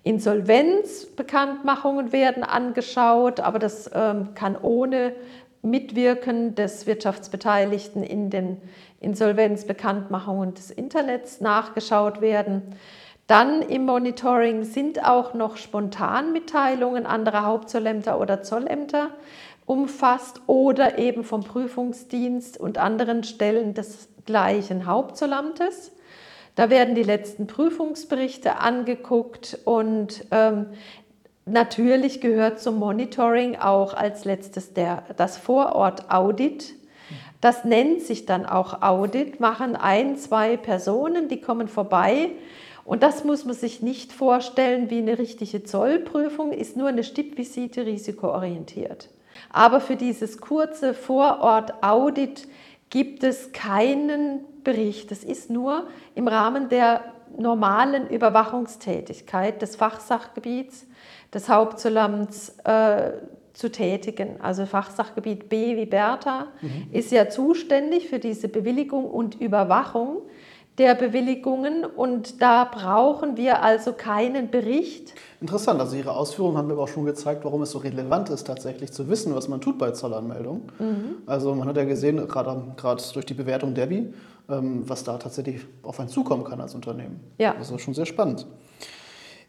Insolvenzbekanntmachungen 0.03 2.11
werden 2.11 2.43
angeschaut, 2.43 3.39
aber 3.39 3.59
das 3.59 3.89
ähm, 3.93 4.33
kann 4.35 4.57
ohne 4.61 5.13
Mitwirken 5.61 6.55
des 6.55 6.87
Wirtschaftsbeteiligten 6.87 8.03
in 8.03 8.29
den 8.29 8.57
Insolvenzbekanntmachungen 8.99 10.55
des 10.55 10.71
Internets 10.71 11.39
nachgeschaut 11.39 12.19
werden. 12.19 12.63
Dann 13.27 13.61
im 13.61 13.85
Monitoring 13.85 14.65
sind 14.65 15.05
auch 15.05 15.33
noch 15.33 15.55
Spontanmitteilungen 15.55 17.05
anderer 17.05 17.45
Hauptzollämter 17.45 18.19
oder 18.19 18.43
Zollämter 18.43 19.11
umfasst 19.65 20.41
oder 20.45 20.97
eben 20.97 21.23
vom 21.23 21.43
Prüfungsdienst 21.43 22.59
und 22.59 22.77
anderen 22.77 23.23
Stellen 23.23 23.73
des 23.73 24.09
gleichen 24.25 24.85
Hauptzollamtes. 24.85 25.93
Da 26.55 26.69
werden 26.69 26.95
die 26.95 27.03
letzten 27.03 27.47
Prüfungsberichte 27.47 28.59
angeguckt 28.59 29.57
und 29.63 30.25
ähm, 30.31 30.67
natürlich 31.45 32.19
gehört 32.19 32.59
zum 32.59 32.77
Monitoring 32.77 33.55
auch 33.55 33.93
als 33.93 34.25
letztes 34.25 34.73
der, 34.73 35.03
das 35.15 35.37
Vorort-Audit. 35.37 36.75
Das 37.39 37.63
nennt 37.63 38.01
sich 38.01 38.25
dann 38.25 38.45
auch 38.45 38.81
Audit, 38.81 39.39
machen 39.39 39.75
ein, 39.75 40.17
zwei 40.17 40.57
Personen, 40.57 41.29
die 41.29 41.41
kommen 41.41 41.67
vorbei 41.67 42.31
und 42.85 43.03
das 43.03 43.23
muss 43.23 43.45
man 43.45 43.55
sich 43.55 43.81
nicht 43.81 44.11
vorstellen 44.11 44.89
wie 44.89 44.97
eine 44.97 45.17
richtige 45.17 45.63
Zollprüfung, 45.63 46.51
ist 46.51 46.75
nur 46.75 46.89
eine 46.89 47.03
Stippvisite 47.03 47.85
risikoorientiert. 47.85 49.09
Aber 49.51 49.79
für 49.79 49.95
dieses 49.95 50.39
kurze 50.39 50.93
Vorort-Audit 50.93 52.47
gibt 52.89 53.23
es 53.23 53.51
keinen 53.51 54.41
Bericht. 54.63 55.11
Es 55.11 55.23
ist 55.23 55.49
nur 55.49 55.87
im 56.15 56.27
Rahmen 56.27 56.69
der 56.69 57.01
normalen 57.37 58.07
Überwachungstätigkeit 58.09 59.61
des 59.61 59.75
Fachsachgebiets 59.75 60.85
des 61.33 61.49
Hauptzollamts 61.49 62.59
äh, 62.63 63.13
zu 63.53 63.71
tätigen. 63.71 64.39
Also 64.41 64.65
Fachsachgebiet 64.65 65.49
B 65.49 65.75
wie 65.77 65.85
Bertha 65.85 66.47
mhm. 66.61 66.87
ist 66.91 67.11
ja 67.11 67.29
zuständig 67.29 68.09
für 68.09 68.19
diese 68.19 68.47
Bewilligung 68.47 69.05
und 69.05 69.39
Überwachung 69.39 70.21
der 70.77 70.95
Bewilligungen 70.95 71.85
und 71.85 72.41
da 72.41 72.65
brauchen 72.65 73.37
wir 73.37 73.61
also 73.61 73.93
keinen 73.93 74.49
Bericht. 74.49 75.13
Interessant, 75.39 75.79
also 75.79 75.95
Ihre 75.95 76.15
Ausführungen 76.15 76.57
haben 76.57 76.67
mir 76.67 76.73
aber 76.73 76.83
auch 76.83 76.87
schon 76.87 77.05
gezeigt, 77.05 77.45
warum 77.45 77.61
es 77.61 77.71
so 77.71 77.77
relevant 77.77 78.29
ist, 78.29 78.47
tatsächlich 78.47 78.91
zu 78.91 79.07
wissen, 79.09 79.35
was 79.35 79.47
man 79.47 79.61
tut 79.61 79.77
bei 79.77 79.91
Zollanmeldungen. 79.91 80.63
Mhm. 80.79 81.15
Also 81.25 81.53
man 81.53 81.67
hat 81.67 81.77
ja 81.77 81.83
gesehen, 81.83 82.27
gerade 82.27 82.63
durch 83.13 83.25
die 83.25 83.33
Bewertung 83.33 83.75
Debbie, 83.75 84.13
ähm, 84.49 84.83
was 84.87 85.03
da 85.03 85.17
tatsächlich 85.17 85.61
auf 85.83 85.99
einen 85.99 86.09
zukommen 86.09 86.43
kann 86.43 86.59
als 86.59 86.73
Unternehmen. 86.73 87.19
Ja. 87.37 87.53
Das 87.57 87.69
ist 87.69 87.81
schon 87.81 87.93
sehr 87.93 88.05
spannend. 88.05 88.47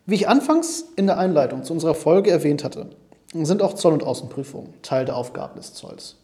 Wie 0.06 0.16
ich 0.16 0.28
anfangs 0.28 0.92
in 0.96 1.06
der 1.06 1.16
Einleitung 1.16 1.64
zu 1.64 1.72
unserer 1.72 1.94
Folge 1.94 2.30
erwähnt 2.30 2.64
hatte, 2.64 2.90
sind 3.32 3.62
auch 3.62 3.72
Zoll- 3.72 3.94
und 3.94 4.02
Außenprüfungen 4.02 4.74
Teil 4.82 5.06
der 5.06 5.16
Aufgaben 5.16 5.56
des 5.56 5.72
Zolls. 5.72 6.16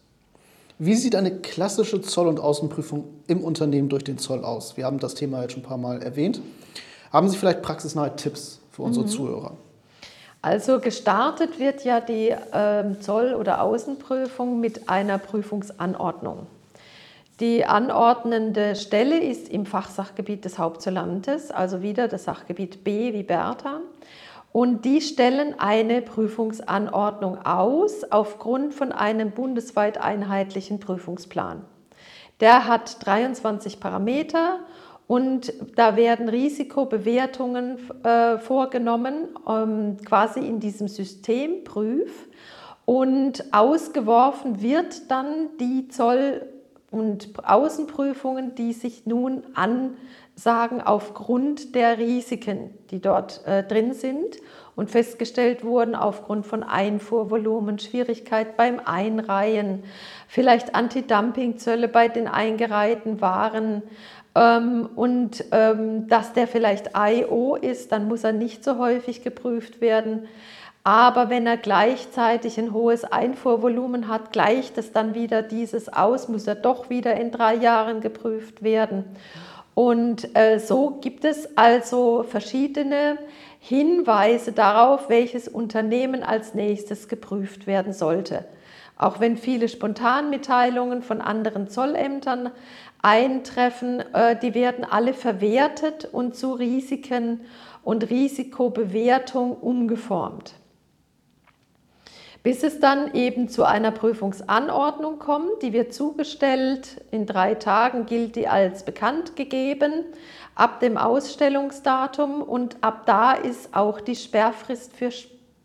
Wie 0.83 0.95
sieht 0.95 1.15
eine 1.15 1.29
klassische 1.29 2.01
Zoll- 2.01 2.27
und 2.27 2.39
Außenprüfung 2.39 3.03
im 3.27 3.43
Unternehmen 3.43 3.87
durch 3.87 4.03
den 4.03 4.17
Zoll 4.17 4.43
aus? 4.43 4.77
Wir 4.77 4.85
haben 4.85 4.97
das 4.97 5.13
Thema 5.13 5.43
jetzt 5.43 5.51
schon 5.51 5.61
ein 5.61 5.67
paar 5.67 5.77
Mal 5.77 6.01
erwähnt. 6.01 6.41
Haben 7.13 7.29
Sie 7.29 7.37
vielleicht 7.37 7.61
praxisnahe 7.61 8.15
Tipps 8.15 8.59
für 8.71 8.81
unsere 8.81 9.05
mhm. 9.05 9.09
Zuhörer? 9.09 9.57
Also 10.41 10.79
gestartet 10.79 11.59
wird 11.59 11.85
ja 11.85 12.01
die 12.01 12.29
äh, 12.29 12.99
Zoll- 12.99 13.35
oder 13.35 13.61
Außenprüfung 13.61 14.59
mit 14.59 14.89
einer 14.89 15.19
Prüfungsanordnung. 15.19 16.47
Die 17.39 17.63
anordnende 17.63 18.75
Stelle 18.75 19.19
ist 19.19 19.49
im 19.49 19.67
Fachsachgebiet 19.67 20.45
des 20.45 20.57
Hauptzollamtes, 20.57 21.51
also 21.51 21.83
wieder 21.83 22.07
das 22.07 22.23
Sachgebiet 22.23 22.83
B 22.83 23.13
wie 23.13 23.21
Bertha. 23.21 23.81
Und 24.51 24.83
die 24.83 24.99
stellen 25.01 25.55
eine 25.59 26.01
Prüfungsanordnung 26.01 27.45
aus 27.45 28.03
aufgrund 28.11 28.73
von 28.73 28.91
einem 28.91 29.31
bundesweit 29.31 29.97
einheitlichen 29.97 30.79
Prüfungsplan. 30.79 31.63
Der 32.41 32.67
hat 32.67 33.05
23 33.05 33.79
Parameter 33.79 34.59
und 35.07 35.53
da 35.75 35.95
werden 35.95 36.27
Risikobewertungen 36.27 37.77
äh, 38.03 38.37
vorgenommen, 38.39 39.27
ähm, 39.47 39.97
quasi 40.05 40.39
in 40.39 40.59
diesem 40.59 40.87
System 40.87 41.63
Prüf. 41.63 42.27
Und 42.85 43.53
ausgeworfen 43.53 44.61
wird 44.61 45.11
dann 45.11 45.49
die 45.59 45.87
Zoll- 45.89 46.47
und 46.89 47.29
Außenprüfungen, 47.43 48.55
die 48.55 48.73
sich 48.73 49.05
nun 49.05 49.43
an 49.53 49.97
sagen, 50.35 50.81
aufgrund 50.81 51.75
der 51.75 51.97
Risiken, 51.97 52.73
die 52.89 52.99
dort 52.99 53.45
äh, 53.45 53.63
drin 53.63 53.93
sind 53.93 54.37
und 54.75 54.89
festgestellt 54.89 55.63
wurden 55.63 55.95
aufgrund 55.95 56.45
von 56.45 56.63
Einfuhrvolumen, 56.63 57.79
Schwierigkeit 57.79 58.57
beim 58.57 58.79
Einreihen, 58.83 59.83
vielleicht 60.27 60.73
Anti-Dumping-Zölle 60.73 61.87
bei 61.87 62.07
den 62.07 62.27
eingereihten 62.27 63.21
Waren 63.21 63.83
ähm, 64.33 64.89
und 64.95 65.43
ähm, 65.51 66.07
dass 66.07 66.33
der 66.33 66.47
vielleicht 66.47 66.91
IO 66.95 67.55
ist, 67.55 67.91
dann 67.91 68.07
muss 68.07 68.23
er 68.23 68.33
nicht 68.33 68.63
so 68.63 68.77
häufig 68.77 69.23
geprüft 69.23 69.81
werden. 69.81 70.27
Aber 70.83 71.29
wenn 71.29 71.45
er 71.45 71.57
gleichzeitig 71.57 72.57
ein 72.57 72.73
hohes 72.73 73.03
Einfuhrvolumen 73.03 74.07
hat, 74.07 74.31
gleicht 74.31 74.79
es 74.79 74.91
dann 74.91 75.13
wieder 75.13 75.43
dieses 75.43 75.89
aus, 75.93 76.27
muss 76.27 76.47
er 76.47 76.55
doch 76.55 76.89
wieder 76.89 77.15
in 77.15 77.29
drei 77.29 77.53
Jahren 77.53 78.01
geprüft 78.01 78.63
werden. 78.63 79.05
Und 79.73 80.35
äh, 80.35 80.59
so 80.59 80.97
gibt 81.01 81.23
es 81.23 81.57
also 81.57 82.23
verschiedene 82.23 83.17
Hinweise 83.59 84.51
darauf, 84.51 85.09
welches 85.09 85.47
Unternehmen 85.47 86.23
als 86.23 86.53
nächstes 86.53 87.07
geprüft 87.07 87.67
werden 87.67 87.93
sollte. 87.93 88.45
Auch 88.97 89.19
wenn 89.19 89.37
viele 89.37 89.69
Spontanmitteilungen 89.69 91.01
von 91.01 91.21
anderen 91.21 91.69
Zollämtern 91.69 92.51
eintreffen, 93.01 94.01
äh, 94.13 94.37
die 94.39 94.53
werden 94.53 94.83
alle 94.83 95.13
verwertet 95.13 96.07
und 96.11 96.35
zu 96.35 96.53
Risiken 96.53 97.41
und 97.83 98.09
Risikobewertung 98.09 99.55
umgeformt. 99.55 100.53
Bis 102.43 102.63
es 102.63 102.79
dann 102.79 103.13
eben 103.13 103.49
zu 103.49 103.65
einer 103.65 103.91
Prüfungsanordnung 103.91 105.19
kommt, 105.19 105.61
die 105.61 105.73
wird 105.73 105.93
zugestellt. 105.93 106.99
In 107.11 107.27
drei 107.27 107.53
Tagen 107.53 108.07
gilt 108.07 108.35
die 108.35 108.47
als 108.47 108.83
bekannt 108.83 109.35
gegeben, 109.35 110.05
ab 110.55 110.79
dem 110.79 110.97
Ausstellungsdatum 110.97 112.41
und 112.41 112.77
ab 112.81 113.03
da 113.05 113.33
ist 113.33 113.75
auch 113.75 114.01
die 114.01 114.15
Sperrfrist 114.15 114.95
für, 114.95 115.11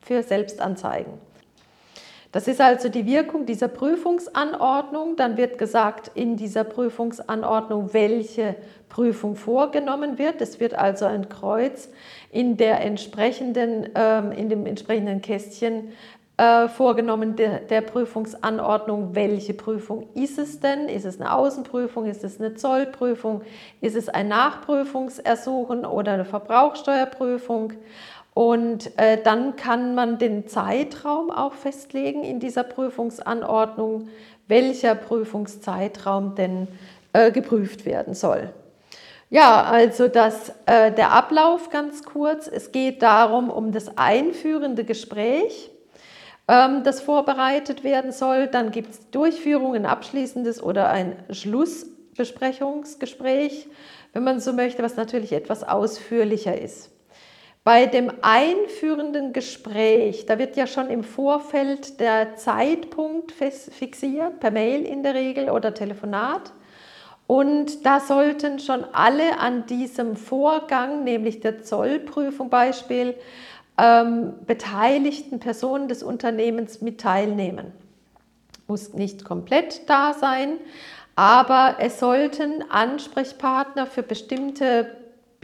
für 0.02 0.22
Selbstanzeigen. 0.22 1.14
Das 2.36 2.48
ist 2.48 2.60
also 2.60 2.90
die 2.90 3.06
Wirkung 3.06 3.46
dieser 3.46 3.68
Prüfungsanordnung. 3.68 5.16
Dann 5.16 5.38
wird 5.38 5.56
gesagt 5.56 6.10
in 6.14 6.36
dieser 6.36 6.64
Prüfungsanordnung, 6.64 7.94
welche 7.94 8.56
Prüfung 8.90 9.36
vorgenommen 9.36 10.18
wird. 10.18 10.42
Es 10.42 10.60
wird 10.60 10.74
also 10.74 11.06
ein 11.06 11.30
Kreuz 11.30 11.88
in, 12.30 12.58
der 12.58 12.82
entsprechenden, 12.82 13.88
ähm, 13.94 14.32
in 14.32 14.50
dem 14.50 14.66
entsprechenden 14.66 15.22
Kästchen 15.22 15.92
äh, 16.38 16.68
vorgenommen 16.68 17.34
der, 17.34 17.60
der, 17.60 17.80
Prüfungsanordnung, 17.80 19.14
welche 19.14 19.54
Prüfung 19.54 20.08
ist 20.14 20.38
es 20.38 20.60
denn? 20.60 20.88
Ist 20.88 21.06
es 21.06 21.18
eine 21.18 21.32
Außenprüfung? 21.32 22.04
Ist 22.06 22.24
es 22.24 22.38
eine 22.38 22.54
Zollprüfung? 22.54 23.40
Ist 23.80 23.96
es 23.96 24.10
ein 24.10 24.28
Nachprüfungsersuchen 24.28 25.86
oder 25.86 26.12
eine 26.12 26.26
Verbrauchsteuerprüfung? 26.26 27.72
Und 28.34 28.98
äh, 28.98 29.18
dann 29.22 29.56
kann 29.56 29.94
man 29.94 30.18
den 30.18 30.46
Zeitraum 30.46 31.30
auch 31.30 31.54
festlegen 31.54 32.22
in 32.22 32.38
dieser 32.38 32.64
Prüfungsanordnung, 32.64 34.08
welcher 34.46 34.94
Prüfungszeitraum 34.94 36.34
denn 36.34 36.68
äh, 37.14 37.30
geprüft 37.30 37.86
werden 37.86 38.12
soll. 38.12 38.50
Ja, 39.30 39.62
also 39.62 40.06
das, 40.08 40.52
äh, 40.66 40.92
der 40.92 41.12
Ablauf 41.12 41.70
ganz 41.70 42.04
kurz. 42.04 42.46
Es 42.46 42.72
geht 42.72 43.00
darum, 43.00 43.48
um 43.48 43.72
das 43.72 43.96
einführende 43.96 44.84
Gespräch 44.84 45.70
das 46.46 47.00
vorbereitet 47.00 47.82
werden 47.82 48.12
soll. 48.12 48.46
Dann 48.46 48.70
gibt 48.70 48.92
es 48.92 49.10
Durchführung, 49.10 49.74
ein 49.74 49.86
abschließendes 49.86 50.62
oder 50.62 50.90
ein 50.90 51.16
Schlussbesprechungsgespräch, 51.30 53.68
wenn 54.12 54.24
man 54.24 54.40
so 54.40 54.52
möchte, 54.52 54.82
was 54.82 54.96
natürlich 54.96 55.32
etwas 55.32 55.64
ausführlicher 55.64 56.60
ist. 56.60 56.90
Bei 57.64 57.86
dem 57.86 58.12
einführenden 58.22 59.32
Gespräch, 59.32 60.26
da 60.26 60.38
wird 60.38 60.56
ja 60.56 60.66
schon 60.68 60.88
im 60.88 61.02
Vorfeld 61.02 61.98
der 61.98 62.36
Zeitpunkt 62.36 63.32
fixiert, 63.32 64.38
per 64.38 64.52
Mail 64.52 64.86
in 64.86 65.02
der 65.02 65.14
Regel 65.14 65.50
oder 65.50 65.74
Telefonat. 65.74 66.52
Und 67.26 67.84
da 67.84 67.98
sollten 67.98 68.60
schon 68.60 68.84
alle 68.92 69.40
an 69.40 69.66
diesem 69.66 70.14
Vorgang, 70.14 71.02
nämlich 71.02 71.40
der 71.40 71.62
Zollprüfung 71.62 72.50
Beispiel, 72.50 73.16
ähm, 73.78 74.34
beteiligten 74.46 75.40
Personen 75.40 75.88
des 75.88 76.02
Unternehmens 76.02 76.80
mit 76.80 77.00
teilnehmen. 77.00 77.72
Muss 78.66 78.94
nicht 78.94 79.24
komplett 79.24 79.88
da 79.88 80.14
sein, 80.14 80.58
aber 81.14 81.76
es 81.78 82.00
sollten 82.00 82.64
Ansprechpartner 82.70 83.86
für 83.86 84.02
bestimmte 84.02 84.96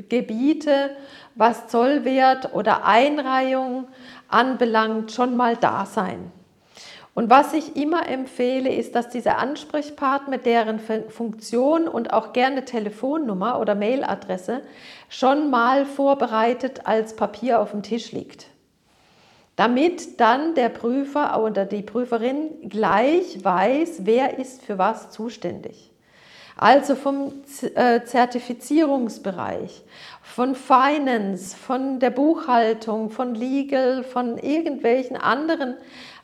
Gebiete, 0.09 0.91
was 1.35 1.69
Zollwert 1.69 2.55
oder 2.55 2.85
Einreihung 2.85 3.87
anbelangt, 4.29 5.13
schon 5.13 5.37
mal 5.37 5.57
da 5.57 5.87
sein. 5.87 6.33
Und 7.15 7.29
was 7.29 7.53
ich 7.53 7.77
immer 7.77 8.09
empfehle, 8.09 8.73
ist, 8.73 8.95
dass 8.95 9.11
diese 9.11 9.37
Ansprechpartner, 9.37 10.39
deren 10.39 10.81
Funktion 10.81 11.87
und 11.87 12.13
auch 12.15 12.33
gerne 12.33 12.65
Telefonnummer 12.65 13.61
oder 13.61 13.75
Mailadresse 13.75 14.63
schon 15.13 15.51
mal 15.51 15.85
vorbereitet 15.85 16.87
als 16.87 17.15
Papier 17.15 17.61
auf 17.61 17.73
dem 17.73 17.83
Tisch 17.83 18.13
liegt. 18.13 18.47
Damit 19.57 20.19
dann 20.19 20.55
der 20.55 20.71
Prüfer 20.71 21.43
oder 21.43 21.67
die 21.67 21.83
Prüferin 21.83 22.71
gleich 22.71 23.45
weiß, 23.45 24.07
wer 24.07 24.39
ist 24.39 24.63
für 24.63 24.79
was 24.79 25.11
zuständig. 25.11 25.91
Also 26.57 26.95
vom 26.95 27.43
äh, 27.75 28.03
Zertifizierungsbereich, 28.05 29.85
von 30.35 30.55
Finance, 30.55 31.55
von 31.55 32.01
der 32.01 32.09
Buchhaltung, 32.09 33.11
von 33.11 33.35
Legal, 33.35 34.03
von 34.03 34.39
irgendwelchen 34.39 35.15
anderen 35.15 35.75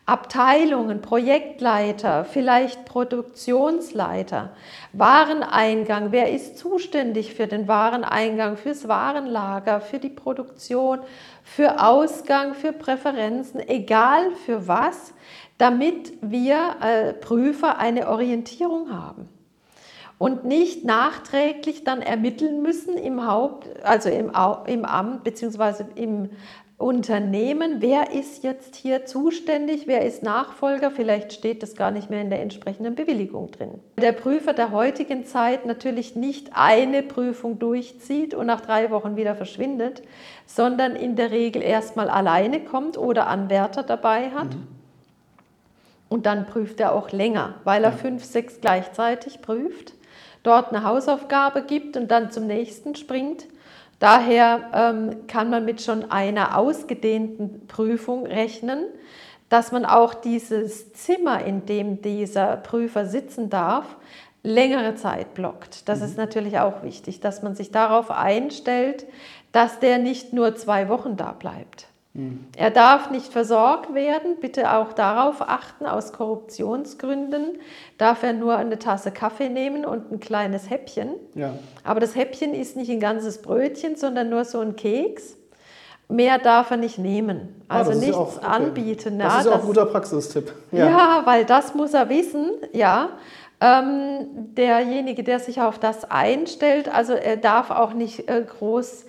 Abteilungen, 0.07 1.03
Projektleiter, 1.03 2.25
vielleicht 2.25 2.87
Produktionsleiter, 2.87 4.55
Wareneingang, 4.94 6.11
wer 6.11 6.33
ist 6.33 6.57
zuständig 6.57 7.35
für 7.35 7.47
den 7.47 7.68
Wareneingang, 7.68 8.57
fürs 8.57 8.88
Warenlager, 8.88 9.83
für 9.83 9.99
die 9.99 10.09
Produktion, 10.09 11.01
für 11.42 11.85
Ausgang, 11.85 12.55
für 12.55 12.73
Präferenzen, 12.73 13.61
egal 13.68 14.31
für 14.47 14.66
was, 14.66 15.12
damit 15.59 16.14
wir 16.23 16.77
äh, 16.81 17.12
Prüfer 17.12 17.79
eine 17.79 18.09
Orientierung 18.09 18.90
haben 18.90 19.29
und 20.19 20.45
nicht 20.45 20.85
nachträglich 20.85 21.85
dann 21.85 22.03
ermitteln 22.03 22.63
müssen 22.63 22.97
im 22.97 23.27
Haupt, 23.27 23.69
also 23.85 24.09
im, 24.09 24.33
im 24.67 24.85
Amt 24.85 25.25
bzw. 25.25 25.85
im 25.95 26.31
Unternehmen, 26.79 27.77
wer 27.81 28.13
ist 28.13 28.45
jetzt 28.45 28.77
hier 28.77 29.05
zuständig, 29.05 29.89
wer 29.89 30.05
ist 30.05 30.23
Nachfolger, 30.23 30.93
vielleicht 30.93 31.33
steht 31.33 31.65
das 31.65 31.75
gar 31.75 31.91
nicht 31.91 32.09
mehr 32.09 32.21
in 32.21 32.31
der 32.31 32.41
entsprechenden 32.41 32.95
Bewilligung 32.95 33.51
drin. 33.51 33.81
Der 34.01 34.13
Prüfer 34.13 34.53
der 34.53 34.71
heutigen 34.71 35.27
Zeit 35.27 35.67
natürlich 35.67 36.15
nicht 36.15 36.51
eine 36.53 37.03
Prüfung 37.03 37.59
durchzieht 37.59 38.33
und 38.33 38.47
nach 38.47 38.61
drei 38.61 38.93
Wochen 38.93 39.17
wieder 39.17 39.35
verschwindet, 39.35 40.03
sondern 40.47 40.95
in 40.95 41.17
der 41.17 41.33
Regel 41.33 41.63
erstmal 41.63 42.09
alleine 42.09 42.61
kommt 42.61 42.97
oder 42.97 43.27
Anwärter 43.27 43.83
dabei 43.83 44.31
hat. 44.31 44.55
Mhm. 44.55 44.69
Und 46.09 46.27
dann 46.27 46.47
prüft 46.47 46.79
er 46.79 46.95
auch 46.95 47.11
länger, 47.11 47.57
weil 47.65 47.83
er 47.83 47.91
ja. 47.91 47.97
fünf, 47.97 48.25
sechs 48.25 48.61
gleichzeitig 48.61 49.43
prüft, 49.43 49.95
dort 50.49 50.73
eine 50.73 50.85
Hausaufgabe 50.85 51.63
gibt 51.63 51.97
und 51.97 52.11
dann 52.11 52.31
zum 52.31 52.47
nächsten 52.47 52.97
springt 52.97 53.47
Daher 53.99 54.71
ähm, 54.73 55.27
kann 55.27 55.51
man 55.51 55.65
mit 55.65 55.83
schon 55.83 56.11
einer 56.11 56.57
ausgedehnten 56.57 57.67
Prüfung 57.67 58.27
rechnen, 58.27 58.85
dass 59.49 59.73
man 59.73 59.85
auch 59.85 60.15
dieses 60.15 60.93
Zimmer, 60.93 61.45
in 61.45 61.67
dem 61.67 62.01
dieser 62.01 62.59
Prüfer 62.59 63.07
sitzen 63.07 63.51
darf, 63.51 63.97
längere 64.45 64.95
Zeit 64.95 65.35
blockt. 65.35 65.89
Das 65.89 65.99
mhm. 65.99 66.05
ist 66.05 66.17
natürlich 66.17 66.61
auch 66.61 66.83
wichtig, 66.85 67.21
dass 67.21 67.43
man 67.43 67.57
sich 67.57 67.73
darauf 67.73 68.11
einstellt, 68.11 69.07
dass 69.51 69.81
der 69.81 69.99
nicht 69.99 70.33
nur 70.33 70.55
zwei 70.55 70.89
Wochen 70.89 71.17
da 71.17 71.33
bleibt. 71.33 71.89
Mhm. 72.14 72.47
Er 72.57 72.71
darf 72.71 73.11
nicht 73.11 73.33
versorgt 73.33 73.94
werden, 73.94 74.37
bitte 74.40 74.73
auch 74.73 74.92
darauf 74.92 75.42
achten, 75.42 75.87
aus 75.87 76.12
Korruptionsgründen 76.12 77.59
darf 77.99 78.23
er 78.23 78.33
nur 78.33 78.57
eine 78.57 78.79
Tasse 78.79 79.11
Kaffee 79.11 79.49
nehmen 79.49 79.85
und 79.85 80.11
ein 80.11 80.21
kleines 80.21 80.71
Häppchen. 80.71 81.11
Ja. 81.35 81.55
Aber 81.85 82.01
das 82.01 82.16
Häppchen 82.16 82.55
ist 82.55 82.77
nicht 82.77 82.90
ein 82.90 83.01
ganzes 83.01 83.42
Brötchen, 83.42 83.97
sondern 83.97 84.31
nur 84.31 84.44
so 84.44 84.61
ein 84.61 84.77
Keks. 84.77 85.37
Mehr 86.11 86.38
darf 86.38 86.71
er 86.71 86.79
nicht 86.79 86.99
nehmen, 86.99 87.62
ah, 87.68 87.81
also 87.81 87.90
ah, 87.90 87.94
nichts 87.94 88.16
auch, 88.16 88.37
okay. 88.38 88.47
anbieten. 88.47 89.18
Das 89.18 89.35
ja, 89.35 89.40
ist 89.40 89.49
auch 89.49 89.61
ein 89.61 89.66
guter 89.66 89.85
Praxistipp. 89.85 90.55
Ja. 90.73 90.88
ja, 90.88 91.23
weil 91.27 91.44
das 91.44 91.75
muss 91.75 91.92
er 91.92 92.09
wissen, 92.09 92.53
ja. 92.73 93.11
Ähm, 93.61 94.55
derjenige, 94.55 95.23
der 95.23 95.40
sich 95.40 95.61
auf 95.61 95.79
das 95.79 96.11
einstellt, 96.11 96.88
also 96.94 97.12
er 97.12 97.37
darf 97.37 97.71
auch 97.71 97.92
nicht 97.92 98.29
äh, 98.31 98.42
groß 98.42 99.05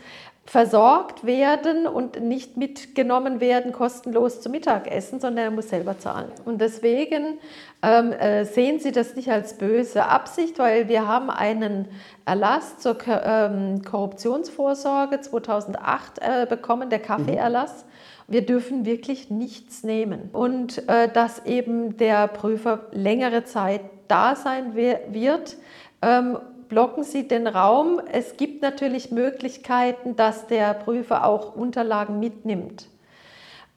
versorgt 0.49 1.27
werden 1.27 1.85
und 1.85 2.23
nicht 2.23 2.57
mitgenommen 2.57 3.39
werden 3.39 3.71
kostenlos 3.71 4.41
zum 4.41 4.53
Mittagessen, 4.53 5.19
sondern 5.19 5.45
er 5.45 5.51
muss 5.51 5.69
selber 5.69 5.99
zahlen. 5.99 6.31
Und 6.43 6.59
deswegen 6.59 7.38
ähm, 7.83 8.12
äh, 8.13 8.45
sehen 8.45 8.79
Sie 8.79 8.91
das 8.91 9.15
nicht 9.15 9.29
als 9.29 9.59
böse 9.59 10.05
Absicht, 10.05 10.57
weil 10.57 10.89
wir 10.89 11.07
haben 11.07 11.29
einen 11.29 11.88
Erlass 12.25 12.79
zur 12.79 12.97
ähm, 13.07 13.83
Korruptionsvorsorge 13.83 15.21
2008 15.21 16.17
äh, 16.19 16.47
bekommen, 16.49 16.89
der 16.89 16.99
Kaffeeerlass. 16.99 17.85
Wir 18.27 18.43
dürfen 18.43 18.85
wirklich 18.85 19.29
nichts 19.29 19.83
nehmen. 19.83 20.31
Und 20.33 20.89
äh, 20.89 21.09
dass 21.13 21.45
eben 21.45 21.97
der 21.97 22.27
Prüfer 22.27 22.88
längere 22.91 23.43
Zeit 23.43 23.81
da 24.07 24.35
sein 24.35 24.73
wird, 24.73 25.57
ähm, 26.01 26.39
blocken 26.69 27.03
Sie 27.03 27.27
den 27.27 27.47
Raum. 27.47 27.99
Es 28.12 28.38
gibt 28.38 28.62
natürlich 28.62 29.12
Möglichkeiten, 29.12 30.15
dass 30.15 30.47
der 30.47 30.73
Prüfer 30.75 31.25
auch 31.25 31.55
Unterlagen 31.55 32.19
mitnimmt. 32.19 32.88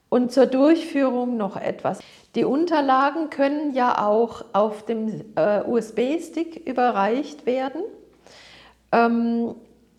Und 0.09 0.31
zur 0.31 0.46
Durchführung 0.46 1.38
noch 1.38 1.57
etwas. 1.57 2.00
Die 2.35 2.44
Unterlagen 2.44 3.31
können 3.31 3.74
ja 3.74 4.07
auch 4.07 4.44
auf 4.52 4.85
dem 4.85 5.24
äh, 5.37 5.62
USB-Stick 5.62 6.66
überreicht 6.66 7.46
werden. 7.46 7.83
Ähm, 8.92 9.55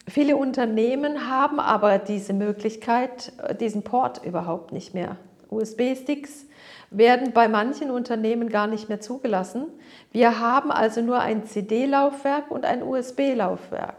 viele 0.08 0.38
Unternehmen 0.38 1.30
haben 1.30 1.60
aber 1.60 1.98
diese 1.98 2.34
Möglichkeit, 2.34 3.34
äh, 3.42 3.56
diesen 3.56 3.82
Port 3.82 4.24
überhaupt 4.24 4.72
nicht 4.72 4.94
mehr. 4.94 5.18
USB-Sticks 5.50 6.46
werden 6.94 7.34
bei 7.34 7.48
manchen 7.48 7.92
Unternehmen 7.92 8.50
gar 8.50 8.68
nicht 8.68 8.88
mehr 8.88 9.02
zugelassen. 9.02 9.66
Wir 10.12 10.40
haben 10.40 10.72
also 10.72 11.02
nur 11.02 11.20
ein 11.20 11.46
CD-Laufwerk 11.46 12.52
und 12.52 12.66
ein 12.66 12.84
USB-Laufwerk. 12.84 13.96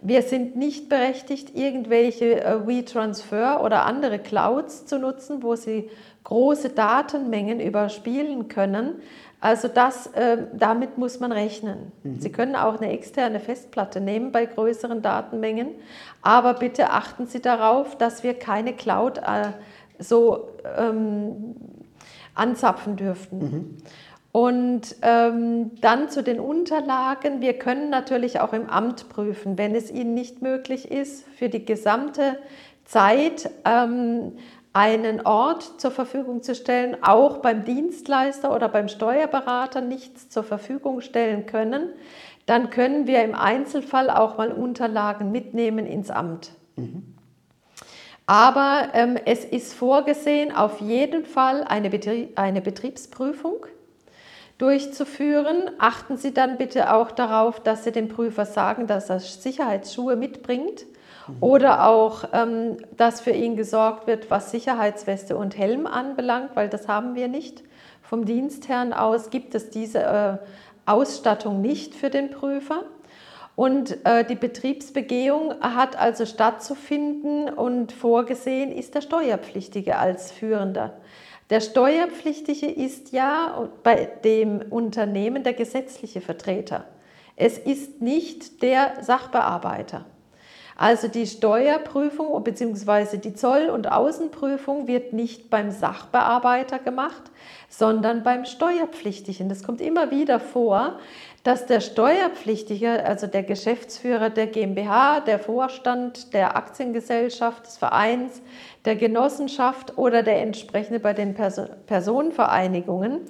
Wir 0.00 0.22
sind 0.22 0.56
nicht 0.56 0.88
berechtigt, 0.88 1.54
irgendwelche 1.54 2.44
äh, 2.44 2.66
WeTransfer 2.66 3.62
oder 3.62 3.86
andere 3.86 4.18
Clouds 4.18 4.84
zu 4.86 4.98
nutzen, 4.98 5.42
wo 5.42 5.56
Sie 5.56 5.88
große 6.24 6.70
Datenmengen 6.70 7.60
überspielen 7.60 8.48
können. 8.48 9.00
Also 9.40 9.68
das, 9.68 10.06
äh, 10.08 10.38
damit 10.54 10.98
muss 10.98 11.20
man 11.20 11.32
rechnen. 11.32 11.92
Mhm. 12.02 12.20
Sie 12.20 12.32
können 12.32 12.56
auch 12.56 12.80
eine 12.80 12.92
externe 12.92 13.40
Festplatte 13.40 14.00
nehmen 14.00 14.32
bei 14.32 14.46
größeren 14.46 15.02
Datenmengen, 15.02 15.68
aber 16.22 16.54
bitte 16.54 16.90
achten 16.90 17.26
Sie 17.26 17.40
darauf, 17.40 17.96
dass 17.96 18.22
wir 18.22 18.34
keine 18.34 18.72
Cloud 18.72 19.18
äh, 19.18 19.52
so 19.98 20.48
ähm, 20.78 21.54
anzapfen 22.34 22.96
dürften. 22.96 23.38
Mhm. 23.38 23.76
Und 24.32 24.96
ähm, 25.02 25.70
dann 25.80 26.08
zu 26.08 26.22
den 26.22 26.40
Unterlagen. 26.40 27.40
Wir 27.40 27.56
können 27.56 27.88
natürlich 27.88 28.40
auch 28.40 28.52
im 28.52 28.68
Amt 28.68 29.08
prüfen, 29.08 29.56
wenn 29.58 29.76
es 29.76 29.92
Ihnen 29.92 30.14
nicht 30.14 30.42
möglich 30.42 30.90
ist, 30.90 31.24
für 31.38 31.48
die 31.48 31.64
gesamte 31.64 32.38
Zeit 32.84 33.48
ähm, 33.64 34.32
einen 34.72 35.24
Ort 35.24 35.80
zur 35.80 35.92
Verfügung 35.92 36.42
zu 36.42 36.56
stellen, 36.56 36.96
auch 37.00 37.38
beim 37.38 37.64
Dienstleister 37.64 38.52
oder 38.52 38.68
beim 38.68 38.88
Steuerberater 38.88 39.80
nichts 39.80 40.28
zur 40.28 40.42
Verfügung 40.42 41.00
stellen 41.00 41.46
können, 41.46 41.90
dann 42.46 42.70
können 42.70 43.06
wir 43.06 43.22
im 43.22 43.36
Einzelfall 43.36 44.10
auch 44.10 44.36
mal 44.36 44.50
Unterlagen 44.50 45.30
mitnehmen 45.30 45.86
ins 45.86 46.10
Amt. 46.10 46.50
Mhm. 46.74 47.13
Aber 48.26 48.88
ähm, 48.94 49.18
es 49.26 49.44
ist 49.44 49.74
vorgesehen, 49.74 50.54
auf 50.54 50.80
jeden 50.80 51.26
Fall 51.26 51.62
eine, 51.64 51.90
Betrieb, 51.90 52.38
eine 52.38 52.62
Betriebsprüfung 52.62 53.66
durchzuführen. 54.56 55.70
Achten 55.78 56.16
Sie 56.16 56.32
dann 56.32 56.56
bitte 56.56 56.94
auch 56.94 57.10
darauf, 57.10 57.60
dass 57.60 57.84
Sie 57.84 57.92
dem 57.92 58.08
Prüfer 58.08 58.46
sagen, 58.46 58.86
dass 58.86 59.10
er 59.10 59.20
Sicherheitsschuhe 59.20 60.16
mitbringt 60.16 60.86
mhm. 61.28 61.36
oder 61.40 61.86
auch, 61.86 62.24
ähm, 62.32 62.78
dass 62.96 63.20
für 63.20 63.32
ihn 63.32 63.56
gesorgt 63.56 64.06
wird, 64.06 64.30
was 64.30 64.50
Sicherheitsweste 64.50 65.36
und 65.36 65.58
Helm 65.58 65.86
anbelangt, 65.86 66.50
weil 66.54 66.70
das 66.70 66.88
haben 66.88 67.14
wir 67.14 67.28
nicht. 67.28 67.62
Vom 68.02 68.24
Dienstherrn 68.24 68.94
aus 68.94 69.28
gibt 69.28 69.54
es 69.54 69.68
diese 69.68 70.02
äh, 70.02 70.36
Ausstattung 70.86 71.60
nicht 71.60 71.94
für 71.94 72.08
den 72.08 72.30
Prüfer. 72.30 72.84
Und 73.56 74.04
äh, 74.04 74.24
die 74.24 74.34
Betriebsbegehung 74.34 75.54
hat 75.60 75.96
also 75.96 76.26
stattzufinden 76.26 77.48
und 77.48 77.92
vorgesehen 77.92 78.72
ist 78.72 78.94
der 78.94 79.00
Steuerpflichtige 79.00 79.96
als 79.96 80.32
Führender. 80.32 80.94
Der 81.50 81.60
Steuerpflichtige 81.60 82.66
ist 82.66 83.12
ja 83.12 83.68
bei 83.82 84.08
dem 84.24 84.62
Unternehmen 84.70 85.44
der 85.44 85.52
gesetzliche 85.52 86.20
Vertreter. 86.20 86.84
Es 87.36 87.58
ist 87.58 88.00
nicht 88.00 88.62
der 88.62 89.02
Sachbearbeiter. 89.02 90.06
Also 90.76 91.06
die 91.06 91.26
Steuerprüfung 91.26 92.42
bzw. 92.42 93.18
die 93.18 93.34
Zoll- 93.34 93.70
und 93.70 93.92
Außenprüfung 93.92 94.88
wird 94.88 95.12
nicht 95.12 95.48
beim 95.48 95.70
Sachbearbeiter 95.70 96.80
gemacht, 96.80 97.22
sondern 97.68 98.24
beim 98.24 98.44
Steuerpflichtigen. 98.44 99.48
Das 99.48 99.62
kommt 99.62 99.80
immer 99.80 100.10
wieder 100.10 100.40
vor, 100.40 100.98
dass 101.44 101.66
der 101.66 101.80
Steuerpflichtige, 101.80 103.04
also 103.04 103.26
der 103.26 103.42
Geschäftsführer 103.42 104.30
der 104.30 104.46
GmbH, 104.46 105.20
der 105.20 105.38
Vorstand 105.38 106.32
der 106.32 106.56
Aktiengesellschaft, 106.56 107.66
des 107.66 107.76
Vereins, 107.76 108.40
der 108.86 108.96
Genossenschaft 108.96 109.98
oder 109.98 110.22
der 110.22 110.40
entsprechende 110.40 111.00
bei 111.00 111.12
den 111.12 111.34
Personenvereinigungen, 111.34 113.20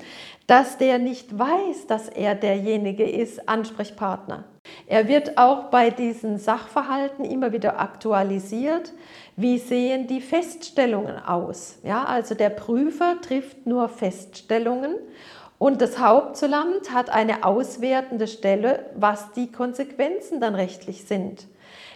dass 0.47 0.79
der 0.79 1.01
nicht 1.01 1.37
weiß, 1.37 1.89
dass 1.89 2.09
er 2.09 2.37
derjenige 2.37 3.05
ist, 3.05 3.49
Ansprechpartner. 3.49 4.45
Er 4.87 5.09
wird 5.09 5.37
auch 5.37 5.65
bei 5.65 5.91
diesen 5.91 6.39
Sachverhalten 6.39 7.25
immer 7.25 7.53
wieder 7.53 7.81
aktualisiert. 7.81 8.93
Wie 9.37 9.59
sehen 9.59 10.07
die 10.07 10.21
Feststellungen 10.21 11.19
aus? 11.19 11.79
Ja, 11.83 12.05
also 12.05 12.37
der 12.37 12.51
Prüfer 12.51 13.17
trifft 13.21 13.67
nur 13.67 13.89
Feststellungen 13.89 14.95
und 15.65 15.81
das 15.81 15.99
Hauptzollamt 15.99 16.93
hat 16.93 17.09
eine 17.09 17.43
auswertende 17.43 18.27
Stelle, 18.27 18.85
was 18.97 19.33
die 19.33 19.51
Konsequenzen 19.51 20.39
dann 20.39 20.55
rechtlich 20.55 21.05
sind. 21.05 21.47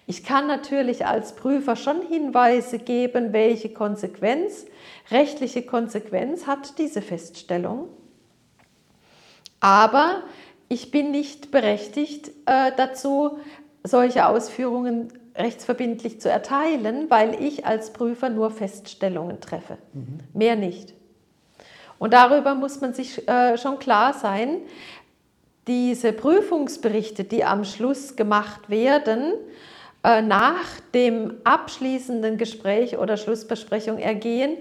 Ich 0.06 0.24
kann 0.24 0.46
natürlich 0.46 1.04
als 1.04 1.34
Prüfer 1.34 1.76
schon 1.76 2.00
Hinweise 2.00 2.78
geben, 2.78 3.34
welche 3.34 3.68
Konsequenz, 3.68 4.64
rechtliche 5.10 5.60
Konsequenz 5.60 6.46
hat 6.46 6.78
diese 6.78 7.02
Feststellung. 7.02 7.90
Aber 9.60 10.22
ich 10.70 10.90
bin 10.90 11.10
nicht 11.10 11.50
berechtigt 11.50 12.28
äh, 12.46 12.72
dazu, 12.74 13.38
solche 13.84 14.28
Ausführungen 14.28 15.12
rechtsverbindlich 15.36 16.22
zu 16.22 16.30
erteilen, 16.30 17.10
weil 17.10 17.36
ich 17.38 17.66
als 17.66 17.92
Prüfer 17.92 18.30
nur 18.30 18.50
Feststellungen 18.50 19.42
treffe. 19.42 19.76
Mhm. 19.92 20.20
Mehr 20.32 20.56
nicht. 20.56 20.94
Und 21.98 22.12
darüber 22.12 22.54
muss 22.54 22.80
man 22.80 22.94
sich 22.94 23.26
äh, 23.28 23.58
schon 23.58 23.78
klar 23.78 24.12
sein. 24.12 24.58
Diese 25.66 26.12
Prüfungsberichte, 26.12 27.24
die 27.24 27.44
am 27.44 27.64
Schluss 27.64 28.16
gemacht 28.16 28.70
werden, 28.70 29.34
äh, 30.04 30.22
nach 30.22 30.64
dem 30.94 31.34
abschließenden 31.44 32.38
Gespräch 32.38 32.98
oder 32.98 33.16
Schlussbesprechung 33.16 33.98
ergehen, 33.98 34.56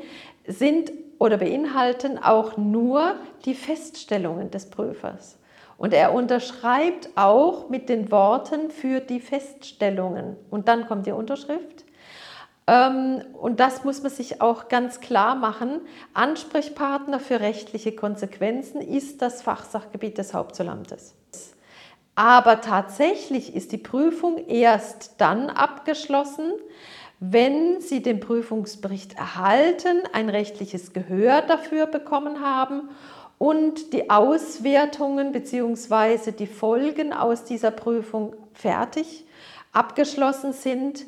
sind 0.48 0.92
oder 1.20 1.38
beinhalten 1.38 2.18
auch 2.18 2.58
nur 2.58 3.16
die 3.46 3.54
Feststellungen 3.54 4.52
des 4.52 4.70
Prüfers. 4.70 5.38
Und 5.78 5.94
er 5.94 6.14
unterschreibt 6.14 7.10
auch 7.16 7.70
mit 7.70 7.88
den 7.88 8.12
Worten 8.12 8.72
für 8.72 9.00
die 9.00 9.20
Feststellungen. 9.20 10.36
Und 10.50 10.68
dann 10.68 10.88
kommt 10.88 11.06
die 11.06 11.12
Unterschrift. 11.12 11.86
Ähm, 12.68 13.24
und 13.34 13.60
das 13.60 13.84
muss 13.84 14.04
man 14.04 14.12
sich 14.12 14.42
auch 14.42 14.68
ganz 14.68 15.00
klar 15.00 15.36
machen. 15.36 15.82
Ansprechpartner 16.14 17.20
für 17.20 17.40
rechtliche 17.40 17.94
Konsequenzen 17.94 18.82
ist 18.82 19.22
das 19.22 19.42
Fachsachgebiet 19.42 20.18
des 20.18 20.34
Hauptzollamtes. 20.34 21.16
Aber 22.16 22.62
tatsächlich 22.62 23.56
ist 23.56 23.72
die 23.72 23.78
Prüfung 23.78 24.48
erst 24.48 25.16
dann 25.20 25.50
abgeschlossen, 25.50 26.52
wenn 27.20 27.80
Sie 27.80 28.02
den 28.02 28.20
Prüfungsbericht 28.20 29.18
erhalten, 29.18 30.04
ein 30.14 30.30
rechtliches 30.30 30.94
Gehör 30.94 31.42
dafür 31.42 31.88
bekommen 31.88 32.42
haben 32.42 32.90
und 33.40 33.94
die 33.94 34.10
Auswertungen 34.10 35.32
bzw. 35.32 36.32
die 36.32 36.48
Folgen 36.48 37.14
aus 37.14 37.44
dieser 37.44 37.72
Prüfung 37.72 38.36
fertig 38.54 39.26
abgeschlossen 39.72 40.54
sind 40.54 41.06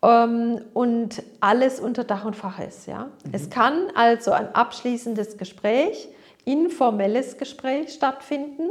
und 0.00 1.10
alles 1.40 1.80
unter 1.80 2.04
Dach 2.04 2.24
und 2.24 2.36
Fach 2.36 2.60
ist. 2.60 2.86
Ja? 2.86 3.04
Mhm. 3.24 3.30
Es 3.32 3.50
kann 3.50 3.90
also 3.94 4.30
ein 4.30 4.54
abschließendes 4.54 5.38
Gespräch, 5.38 6.08
informelles 6.44 7.36
Gespräch 7.36 7.92
stattfinden. 7.92 8.70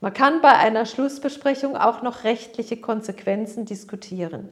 Man 0.00 0.14
kann 0.14 0.40
bei 0.40 0.52
einer 0.52 0.86
Schlussbesprechung 0.86 1.76
auch 1.76 2.00
noch 2.00 2.24
rechtliche 2.24 2.78
Konsequenzen 2.78 3.66
diskutieren. 3.66 4.48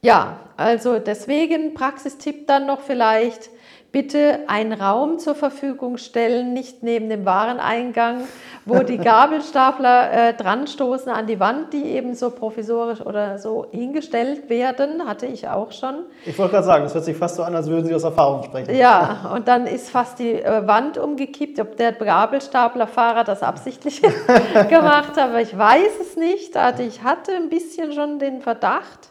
Ja, 0.00 0.40
also 0.56 0.98
deswegen 0.98 1.74
Praxistipp 1.74 2.48
dann 2.48 2.66
noch 2.66 2.80
vielleicht, 2.80 3.50
bitte 3.92 4.40
einen 4.46 4.72
Raum 4.72 5.18
zur 5.18 5.34
Verfügung 5.34 5.98
stellen, 5.98 6.54
nicht 6.54 6.82
neben 6.82 7.10
dem 7.10 7.26
Wareneingang, 7.26 8.22
wo 8.64 8.78
die 8.78 8.96
Gabelstapler 9.12 10.30
äh, 10.30 10.34
dran 10.34 10.66
stoßen 10.66 11.12
an 11.12 11.26
die 11.26 11.38
Wand, 11.38 11.74
die 11.74 11.84
eben 11.84 12.14
so 12.14 12.30
provisorisch 12.30 13.02
oder 13.02 13.38
so 13.38 13.66
hingestellt 13.70 14.48
werden, 14.48 15.06
hatte 15.06 15.26
ich 15.26 15.46
auch 15.46 15.72
schon. 15.72 16.06
Ich 16.24 16.38
wollte 16.38 16.52
gerade 16.52 16.66
sagen, 16.66 16.84
es 16.86 16.94
hört 16.94 17.04
sich 17.04 17.16
fast 17.16 17.36
so 17.36 17.42
an, 17.42 17.54
als 17.54 17.68
würden 17.68 17.84
Sie 17.84 17.94
aus 17.94 18.04
Erfahrung 18.04 18.42
sprechen. 18.44 18.74
Ja, 18.74 19.30
und 19.34 19.46
dann 19.46 19.66
ist 19.66 19.90
fast 19.90 20.18
die 20.18 20.42
äh, 20.42 20.66
Wand 20.66 20.96
umgekippt, 20.96 21.60
ob 21.60 21.76
der 21.76 21.92
Gabelstaplerfahrer 21.92 23.24
das 23.24 23.42
absichtlich 23.42 24.00
gemacht 24.70 25.16
hat, 25.16 25.18
aber 25.18 25.42
ich 25.42 25.56
weiß 25.56 26.00
es 26.00 26.16
nicht. 26.16 26.56
Also 26.56 26.82
ich 26.82 27.02
hatte 27.02 27.32
ein 27.32 27.50
bisschen 27.50 27.92
schon 27.92 28.18
den 28.18 28.40
Verdacht. 28.40 29.10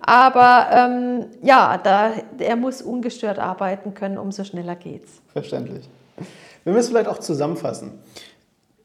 Aber 0.00 0.68
ähm, 0.72 1.26
ja, 1.42 1.78
da, 1.78 2.12
er 2.38 2.56
muss 2.56 2.82
ungestört 2.82 3.38
arbeiten 3.38 3.94
können, 3.94 4.18
umso 4.18 4.44
schneller 4.44 4.76
geht's. 4.76 5.20
Verständlich. 5.32 5.88
Wir 6.64 6.72
müssen 6.72 6.90
vielleicht 6.90 7.08
auch 7.08 7.18
zusammenfassen. 7.18 7.98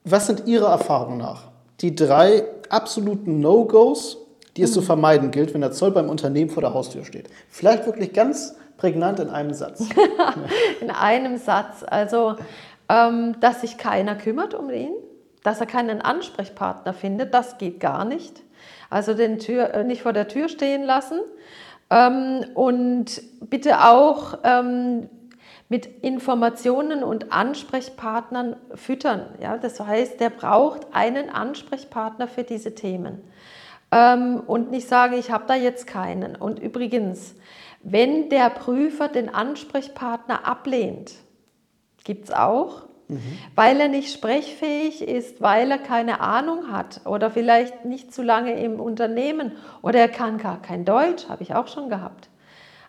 Was 0.03 0.27
sind 0.27 0.47
Ihrer 0.47 0.69
Erfahrung 0.69 1.17
nach 1.17 1.43
die 1.81 1.93
drei 1.93 2.43
absoluten 2.69 3.39
No-Gos, 3.39 4.17
die 4.55 4.63
es 4.63 4.71
mhm. 4.71 4.73
zu 4.75 4.81
vermeiden 4.81 5.31
gilt, 5.31 5.53
wenn 5.53 5.61
der 5.61 5.71
Zoll 5.71 5.91
beim 5.91 6.09
Unternehmen 6.09 6.49
vor 6.49 6.61
der 6.61 6.73
Haustür 6.73 7.05
steht? 7.05 7.29
Vielleicht 7.49 7.85
wirklich 7.85 8.13
ganz 8.13 8.55
prägnant 8.77 9.19
in 9.19 9.29
einem 9.29 9.53
Satz. 9.53 9.83
in 10.81 10.89
einem 10.89 11.37
Satz. 11.37 11.83
Also, 11.85 12.35
ähm, 12.89 13.35
dass 13.39 13.61
sich 13.61 13.77
keiner 13.77 14.15
kümmert 14.15 14.53
um 14.53 14.69
ihn 14.69 14.93
dass 15.47 15.61
er 15.61 15.65
keinen 15.65 16.01
Ansprechpartner 16.01 16.93
findet, 16.93 17.33
das 17.33 17.57
geht 17.57 17.79
gar 17.79 18.03
nicht. 18.03 18.43
Also 18.89 19.13
den 19.13 19.39
Tür, 19.39 19.73
äh, 19.73 19.85
nicht 19.85 20.01
vor 20.01 20.11
der 20.11 20.27
Tür 20.27 20.49
stehen 20.49 20.83
lassen. 20.83 21.21
Ähm, 21.89 22.43
und 22.53 23.21
bitte 23.49 23.85
auch 23.85 24.39
ähm, 24.43 25.07
mit 25.69 25.85
Informationen 26.03 27.01
und 27.01 27.31
Ansprechpartnern 27.31 28.57
füttern. 28.75 29.25
Ja? 29.41 29.57
Das 29.57 29.79
heißt, 29.79 30.19
der 30.19 30.31
braucht 30.31 30.87
einen 30.91 31.29
Ansprechpartner 31.29 32.27
für 32.27 32.43
diese 32.43 32.75
Themen. 32.75 33.21
Ähm, 33.93 34.41
und 34.47 34.69
nicht 34.69 34.89
sagen, 34.89 35.13
ich 35.13 35.31
habe 35.31 35.45
da 35.47 35.55
jetzt 35.55 35.87
keinen. 35.87 36.35
Und 36.35 36.59
übrigens, 36.59 37.35
wenn 37.83 38.27
der 38.27 38.49
Prüfer 38.49 39.07
den 39.07 39.33
Ansprechpartner 39.33 40.45
ablehnt, 40.45 41.13
gibt 42.03 42.25
es 42.25 42.31
auch, 42.33 42.86
mhm. 43.07 43.37
weil 43.55 43.79
er 43.79 43.87
nicht 43.87 44.13
sprechfähig 44.13 45.01
ist, 45.01 45.41
weil 45.41 45.71
er 45.71 45.77
keine 45.77 46.21
Ahnung 46.21 46.71
hat 46.71 47.01
oder 47.05 47.31
vielleicht 47.31 47.85
nicht 47.85 48.13
zu 48.13 48.21
lange 48.21 48.59
im 48.61 48.79
Unternehmen 48.79 49.53
oder 49.81 49.99
er 49.99 50.09
kann 50.09 50.37
gar 50.37 50.61
kein 50.61 50.85
Deutsch, 50.85 51.27
habe 51.29 51.43
ich 51.43 51.55
auch 51.55 51.67
schon 51.67 51.89
gehabt. 51.89 52.29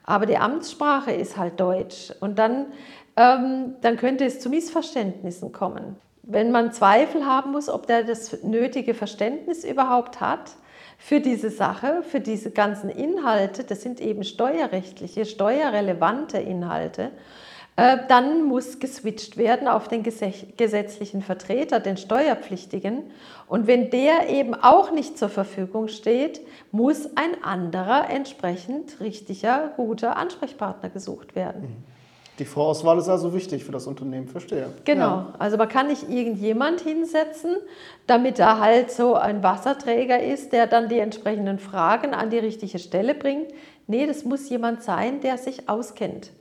Aber 0.05 0.27
die 0.27 0.39
Amtssprache 0.39 1.13
ist 1.13 1.37
halt 1.37 1.61
Deutsch 1.61 2.13
und 2.21 2.39
dann, 2.39 2.67
ähm, 3.17 3.77
dann 3.83 3.97
könnte 3.97 4.25
es 4.25 4.41
zu 4.41 4.49
Missverständnissen 4.49 5.53
kommen. 5.53 5.97
Wenn 6.23 6.51
man 6.51 6.73
Zweifel 6.73 7.27
haben 7.27 7.53
muss, 7.53 7.69
ob 7.69 7.87
der 7.87 8.05
das 8.05 8.43
nötige 8.43 8.95
Verständnis 8.95 9.65
überhaupt 9.65 10.21
hat, 10.21 10.57
für 10.99 11.21
diese 11.21 11.49
Sache, 11.49 12.03
für 12.03 12.21
diese 12.21 12.51
ganzen 12.51 12.91
Inhalte, 12.91 13.65
das 13.65 13.83
sind 13.83 14.01
eben 14.01 14.25
steuerrechtliche, 14.25 15.25
steuerrelevante 15.25 16.39
Inhalte, 16.39 17.13
dann 17.79 18.43
muss 18.43 18.81
geswitcht 18.81 19.37
werden 19.37 19.69
auf 19.69 19.87
den 19.87 20.03
gesetzlichen 20.03 21.23
Vertreter, 21.23 21.79
den 21.79 21.97
Steuerpflichtigen. 21.97 23.05
Und 23.47 23.69
wenn 23.69 23.91
der 23.91 24.29
eben 24.29 24.55
auch 24.55 24.91
nicht 24.91 25.17
zur 25.17 25.29
Verfügung 25.29 25.87
steht, 25.87 26.41
muss 26.73 27.07
ein 27.15 27.45
anderer 27.45 28.11
entsprechend 28.11 28.99
richtiger, 28.99 29.73
guter 29.77 30.17
Ansprechpartner 30.17 30.91
gesucht 30.91 31.37
werden. 31.37 31.63
Mhm. 31.63 31.85
Die 32.41 32.45
Vorauswahl 32.45 32.99
ist 32.99 33.09
also 33.09 33.33
wichtig 33.33 33.65
für 33.65 33.73
das 33.73 33.87
Unternehmen, 33.87 34.27
verstehe. 34.27 34.71
Genau, 34.85 35.05
ja. 35.05 35.35
also 35.39 35.57
man 35.57 35.69
kann 35.69 35.87
nicht 35.87 36.09
irgendjemand 36.09 36.81
hinsetzen, 36.81 37.57
damit 38.09 38.41
er 38.41 38.59
halt 38.59 38.91
so 38.91 39.15
ein 39.15 39.45
Wasserträger 39.45 40.21
ist, 40.21 40.53
der 40.53 40.67
dann 40.67 40.89
die 40.89 40.99
entsprechenden 40.99 41.61
Fragen 41.61 42.13
an 42.13 42.31
die 42.31 42.39
richtige 42.39 42.81
Stelle 42.81 43.15
bringt. 43.15 43.49
Nee, 43.87 44.07
das 44.07 44.25
muss 44.25 44.49
jemand 44.49 44.83
sein, 44.83 45.21
der 45.21 45.39
sich 45.39 45.69
auskennt 45.69 46.33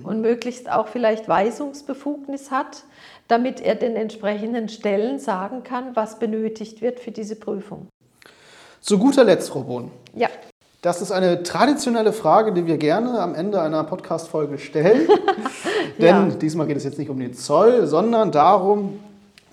mhm. 0.00 0.04
und 0.04 0.20
möglichst 0.20 0.70
auch 0.70 0.88
vielleicht 0.88 1.28
Weisungsbefugnis 1.28 2.50
hat, 2.50 2.84
damit 3.28 3.60
er 3.60 3.74
den 3.74 3.96
entsprechenden 3.96 4.68
Stellen 4.68 5.18
sagen 5.18 5.62
kann, 5.62 5.96
was 5.96 6.18
benötigt 6.18 6.82
wird 6.82 7.00
für 7.00 7.10
diese 7.10 7.36
Prüfung. 7.36 7.88
Zu 8.80 8.98
guter 8.98 9.24
Letzt, 9.24 9.50
Frau 9.50 9.62
Bohn. 9.62 9.90
Ja. 10.14 10.28
Das 10.82 11.00
ist 11.00 11.10
eine 11.10 11.42
traditionelle 11.42 12.12
Frage, 12.12 12.52
die 12.52 12.66
wir 12.66 12.76
gerne 12.76 13.18
am 13.18 13.34
Ende 13.34 13.60
einer 13.62 13.84
Podcast-Folge 13.84 14.58
stellen. 14.58 15.08
denn 15.98 16.06
ja. 16.06 16.36
diesmal 16.36 16.66
geht 16.66 16.76
es 16.76 16.84
jetzt 16.84 16.98
nicht 16.98 17.08
um 17.08 17.18
den 17.18 17.32
Zoll, 17.32 17.86
sondern 17.86 18.30
darum, 18.30 19.00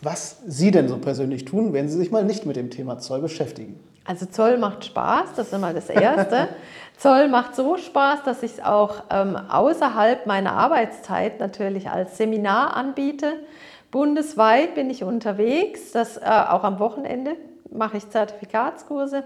was 0.02 0.40
Sie 0.46 0.72
denn 0.72 0.90
so 0.90 0.98
persönlich 0.98 1.46
tun, 1.46 1.72
wenn 1.72 1.88
Sie 1.88 1.98
sich 1.98 2.12
mal 2.12 2.26
nicht 2.26 2.46
mit 2.46 2.58
dem 2.58 2.70
Thema 2.70 3.00
Zoll 3.00 3.22
beschäftigen. 3.22 3.80
Also 4.06 4.26
Zoll 4.26 4.58
macht 4.58 4.86
Spaß, 4.86 5.36
das 5.36 5.48
ist 5.48 5.54
immer 5.54 5.74
das 5.74 5.90
Erste. 5.90 6.50
Zoll 6.98 7.28
macht 7.30 7.56
so 7.56 7.78
Spaß, 7.78 8.24
dass 8.24 8.44
ich 8.44 8.54
es 8.54 8.64
auch 8.64 9.04
ähm, 9.10 9.36
außerhalb 9.36 10.26
meiner 10.26 10.54
Arbeitszeit 10.54 11.40
natürlich 11.40 11.90
als 11.90 12.18
Seminar 12.18 12.76
anbiete. 12.76 13.34
Bundesweit 13.92 14.76
bin 14.76 14.90
ich 14.90 15.04
unterwegs, 15.04 15.92
das 15.92 16.18
äh, 16.18 16.22
auch 16.22 16.64
am 16.64 16.80
Wochenende 16.80 17.36
mache 17.72 17.98
ich 17.98 18.10
Zertifikatskurse. 18.10 19.24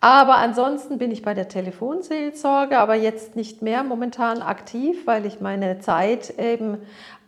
Aber 0.00 0.36
ansonsten 0.36 0.98
bin 0.98 1.10
ich 1.10 1.22
bei 1.22 1.32
der 1.32 1.48
Telefonseelsorge, 1.48 2.78
aber 2.78 2.94
jetzt 2.94 3.36
nicht 3.36 3.62
mehr 3.62 3.82
momentan 3.84 4.42
aktiv, 4.42 5.06
weil 5.06 5.24
ich 5.24 5.40
meine 5.40 5.78
Zeit 5.80 6.38
eben 6.38 6.78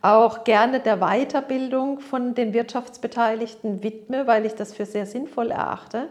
auch 0.03 0.45
gerne 0.45 0.81
der 0.81 0.99
Weiterbildung 0.99 2.01
von 2.01 2.35
den 2.35 2.53
Wirtschaftsbeteiligten 2.53 3.83
widme, 3.83 4.27
weil 4.27 4.45
ich 4.45 4.55
das 4.55 4.75
für 4.75 4.85
sehr 4.85 5.07
sinnvoll 5.07 5.51
erachte. 5.51 6.09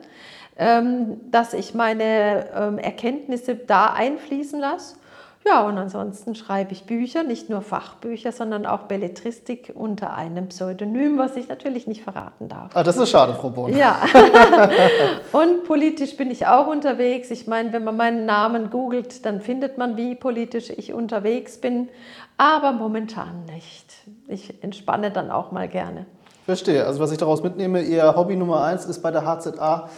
Ähm, 0.58 1.20
dass 1.32 1.54
ich 1.54 1.74
meine 1.74 2.48
ähm, 2.56 2.78
Erkenntnisse 2.78 3.56
da 3.56 3.88
einfließen 3.88 4.60
lasse. 4.60 4.96
Ja, 5.48 5.62
und 5.68 5.78
ansonsten 5.78 6.34
schreibe 6.34 6.72
ich 6.72 6.86
Bücher, 6.86 7.22
nicht 7.22 7.52
nur 7.52 7.62
Fachbücher, 7.62 8.32
sondern 8.32 8.66
auch 8.66 8.84
Belletristik 8.84 9.72
unter 9.76 10.16
einem 10.16 10.48
Pseudonym, 10.48 11.20
was 11.20 11.36
ich 11.36 11.50
natürlich 11.50 11.86
nicht 11.86 12.02
verraten 12.02 12.50
darf. 12.50 12.72
Ah, 12.74 12.82
das 12.82 12.98
ist 12.98 13.12
schade, 13.12 13.36
Frau 13.36 13.52
Bohn. 13.52 13.78
Ja. 13.78 14.00
und 15.34 15.64
politisch 15.66 16.18
bin 16.18 16.32
ich 16.32 16.48
auch 16.48 16.66
unterwegs. 16.66 17.30
Ich 17.30 17.46
meine, 17.46 17.72
wenn 17.74 17.84
man 17.84 17.96
meinen 17.96 18.26
Namen 18.26 18.72
googelt, 18.72 19.24
dann 19.24 19.40
findet 19.40 19.78
man, 19.78 19.98
wie 19.98 20.16
politisch 20.16 20.72
ich 20.72 20.94
unterwegs 20.94 21.60
bin. 21.60 21.90
Aber 22.38 22.72
momentan 22.72 23.46
nicht. 23.46 23.94
Ich 24.28 24.64
entspanne 24.64 25.12
dann 25.12 25.30
auch 25.30 25.52
mal 25.52 25.68
gerne. 25.68 26.08
Verstehe. 26.46 26.86
Also 26.86 27.00
was 27.00 27.12
ich 27.12 27.20
daraus 27.20 27.44
mitnehme, 27.44 27.82
Ihr 27.82 28.16
Hobby 28.16 28.36
Nummer 28.36 28.64
eins 28.64 28.86
ist 28.86 29.04
bei 29.04 29.12
der 29.12 29.22
HZA 29.22 29.90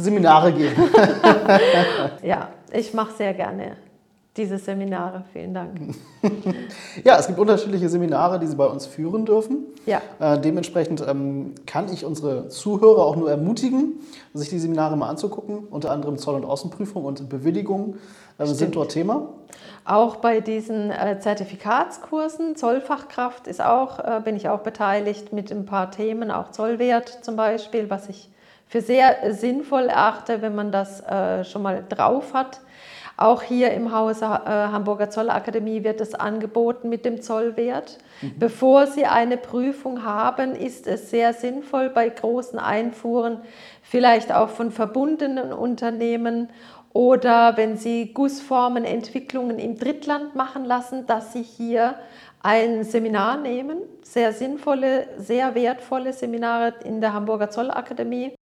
Seminare 0.00 0.52
geben. 0.52 0.82
ja, 2.22 2.48
ich 2.72 2.92
mache 2.94 3.12
sehr 3.16 3.34
gerne 3.34 3.76
diese 4.36 4.58
Seminare. 4.58 5.24
Vielen 5.32 5.52
Dank. 5.52 5.78
ja, 7.04 7.18
es 7.18 7.26
gibt 7.26 7.38
unterschiedliche 7.38 7.88
Seminare, 7.88 8.38
die 8.38 8.46
Sie 8.46 8.56
bei 8.56 8.66
uns 8.66 8.86
führen 8.86 9.26
dürfen. 9.26 9.66
Ja. 9.86 10.00
Äh, 10.18 10.40
dementsprechend 10.40 11.04
ähm, 11.06 11.54
kann 11.66 11.92
ich 11.92 12.04
unsere 12.04 12.48
Zuhörer 12.48 13.04
auch 13.04 13.16
nur 13.16 13.30
ermutigen, 13.30 14.00
sich 14.32 14.48
die 14.48 14.58
Seminare 14.58 14.96
mal 14.96 15.08
anzugucken. 15.08 15.66
Unter 15.70 15.90
anderem 15.90 16.16
Zoll- 16.16 16.36
und 16.36 16.44
Außenprüfung 16.44 17.04
und 17.04 17.28
Bewilligung 17.28 17.96
äh, 18.38 18.46
sind 18.46 18.76
dort 18.76 18.92
Thema. 18.92 19.28
Auch 19.84 20.16
bei 20.16 20.40
diesen 20.40 20.90
äh, 20.90 21.18
Zertifikatskursen, 21.18 22.54
Zollfachkraft 22.54 23.48
ist 23.48 23.62
auch, 23.62 23.98
äh, 23.98 24.20
bin 24.24 24.36
ich 24.36 24.48
auch 24.48 24.60
beteiligt 24.60 25.32
mit 25.32 25.50
ein 25.50 25.66
paar 25.66 25.90
Themen, 25.90 26.30
auch 26.30 26.50
Zollwert 26.52 27.24
zum 27.24 27.34
Beispiel, 27.34 27.90
was 27.90 28.08
ich 28.08 28.30
für 28.70 28.80
sehr 28.80 29.34
sinnvoll 29.34 29.88
erachte, 29.88 30.42
wenn 30.42 30.54
man 30.54 30.70
das 30.70 31.00
äh, 31.00 31.44
schon 31.44 31.62
mal 31.62 31.84
drauf 31.88 32.34
hat. 32.34 32.60
Auch 33.16 33.42
hier 33.42 33.72
im 33.72 33.92
Hause 33.92 34.24
äh, 34.24 34.28
Hamburger 34.28 35.10
Zollakademie 35.10 35.82
wird 35.82 36.00
es 36.00 36.14
angeboten 36.14 36.88
mit 36.88 37.04
dem 37.04 37.20
Zollwert. 37.20 37.98
Mhm. 38.22 38.38
Bevor 38.38 38.86
Sie 38.86 39.06
eine 39.06 39.36
Prüfung 39.36 40.04
haben, 40.04 40.54
ist 40.54 40.86
es 40.86 41.10
sehr 41.10 41.34
sinnvoll 41.34 41.90
bei 41.90 42.08
großen 42.08 42.60
Einfuhren, 42.60 43.40
vielleicht 43.82 44.32
auch 44.32 44.48
von 44.50 44.70
verbundenen 44.70 45.52
Unternehmen 45.52 46.48
oder 46.92 47.56
wenn 47.56 47.76
Sie 47.76 48.14
Gussformenentwicklungen 48.14 49.58
im 49.58 49.78
Drittland 49.78 50.36
machen 50.36 50.64
lassen, 50.64 51.06
dass 51.06 51.32
Sie 51.32 51.42
hier 51.42 51.96
ein 52.40 52.84
Seminar 52.84 53.36
nehmen. 53.36 53.78
Sehr 54.02 54.32
sinnvolle, 54.32 55.08
sehr 55.18 55.56
wertvolle 55.56 56.12
Seminare 56.12 56.74
in 56.84 57.00
der 57.00 57.12
Hamburger 57.12 57.50
Zollakademie. 57.50 58.34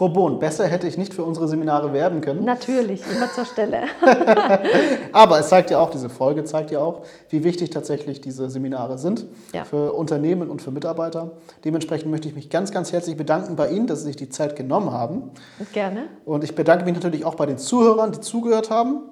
Frau 0.00 0.08
Bohn, 0.08 0.38
besser 0.38 0.66
hätte 0.66 0.86
ich 0.86 0.96
nicht 0.96 1.12
für 1.12 1.24
unsere 1.24 1.46
Seminare 1.46 1.92
werben 1.92 2.22
können. 2.22 2.42
Natürlich, 2.42 3.02
immer 3.14 3.30
zur 3.34 3.44
Stelle. 3.44 3.82
Aber 5.12 5.38
es 5.38 5.50
zeigt 5.50 5.70
ja 5.70 5.78
auch, 5.78 5.90
diese 5.90 6.08
Folge 6.08 6.42
zeigt 6.44 6.70
ja 6.70 6.78
auch, 6.78 7.02
wie 7.28 7.44
wichtig 7.44 7.68
tatsächlich 7.68 8.22
diese 8.22 8.48
Seminare 8.48 8.96
sind 8.96 9.26
ja. 9.52 9.64
für 9.64 9.92
Unternehmen 9.92 10.48
und 10.48 10.62
für 10.62 10.70
Mitarbeiter. 10.70 11.32
Dementsprechend 11.66 12.10
möchte 12.10 12.28
ich 12.28 12.34
mich 12.34 12.48
ganz, 12.48 12.70
ganz 12.70 12.92
herzlich 12.92 13.18
bedanken 13.18 13.56
bei 13.56 13.68
Ihnen, 13.68 13.86
dass 13.86 13.98
Sie 13.98 14.06
sich 14.06 14.16
die 14.16 14.30
Zeit 14.30 14.56
genommen 14.56 14.90
haben. 14.90 15.32
Gerne. 15.74 16.04
Und 16.24 16.44
ich 16.44 16.54
bedanke 16.54 16.86
mich 16.86 16.94
natürlich 16.94 17.26
auch 17.26 17.34
bei 17.34 17.44
den 17.44 17.58
Zuhörern, 17.58 18.10
die 18.12 18.20
zugehört 18.20 18.70
haben. 18.70 19.02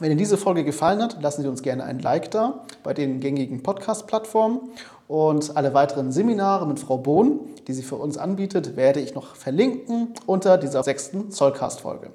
Wenn 0.00 0.10
Ihnen 0.10 0.18
diese 0.18 0.36
Folge 0.36 0.64
gefallen 0.64 1.00
hat, 1.00 1.22
lassen 1.22 1.42
Sie 1.42 1.48
uns 1.48 1.62
gerne 1.62 1.84
ein 1.84 2.00
Like 2.00 2.32
da 2.32 2.64
bei 2.82 2.92
den 2.92 3.20
gängigen 3.20 3.62
Podcast-Plattformen. 3.62 4.58
Und 5.06 5.56
alle 5.56 5.74
weiteren 5.74 6.12
Seminare 6.12 6.66
mit 6.66 6.80
Frau 6.80 6.98
Bohn, 6.98 7.40
die 7.66 7.72
sie 7.72 7.82
für 7.82 7.96
uns 7.96 8.16
anbietet, 8.16 8.76
werde 8.76 9.00
ich 9.00 9.14
noch 9.14 9.36
verlinken 9.36 10.14
unter 10.26 10.56
dieser 10.56 10.82
sechsten 10.82 11.30
Zollcast-Folge. 11.30 12.10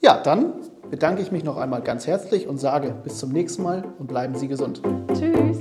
Ja, 0.00 0.20
dann 0.22 0.52
bedanke 0.90 1.22
ich 1.22 1.32
mich 1.32 1.44
noch 1.44 1.56
einmal 1.56 1.82
ganz 1.82 2.06
herzlich 2.06 2.46
und 2.48 2.58
sage 2.58 2.94
bis 3.02 3.18
zum 3.18 3.30
nächsten 3.32 3.62
Mal 3.62 3.84
und 3.98 4.06
bleiben 4.06 4.34
Sie 4.34 4.48
gesund. 4.48 4.82
Tschüss. 5.14 5.58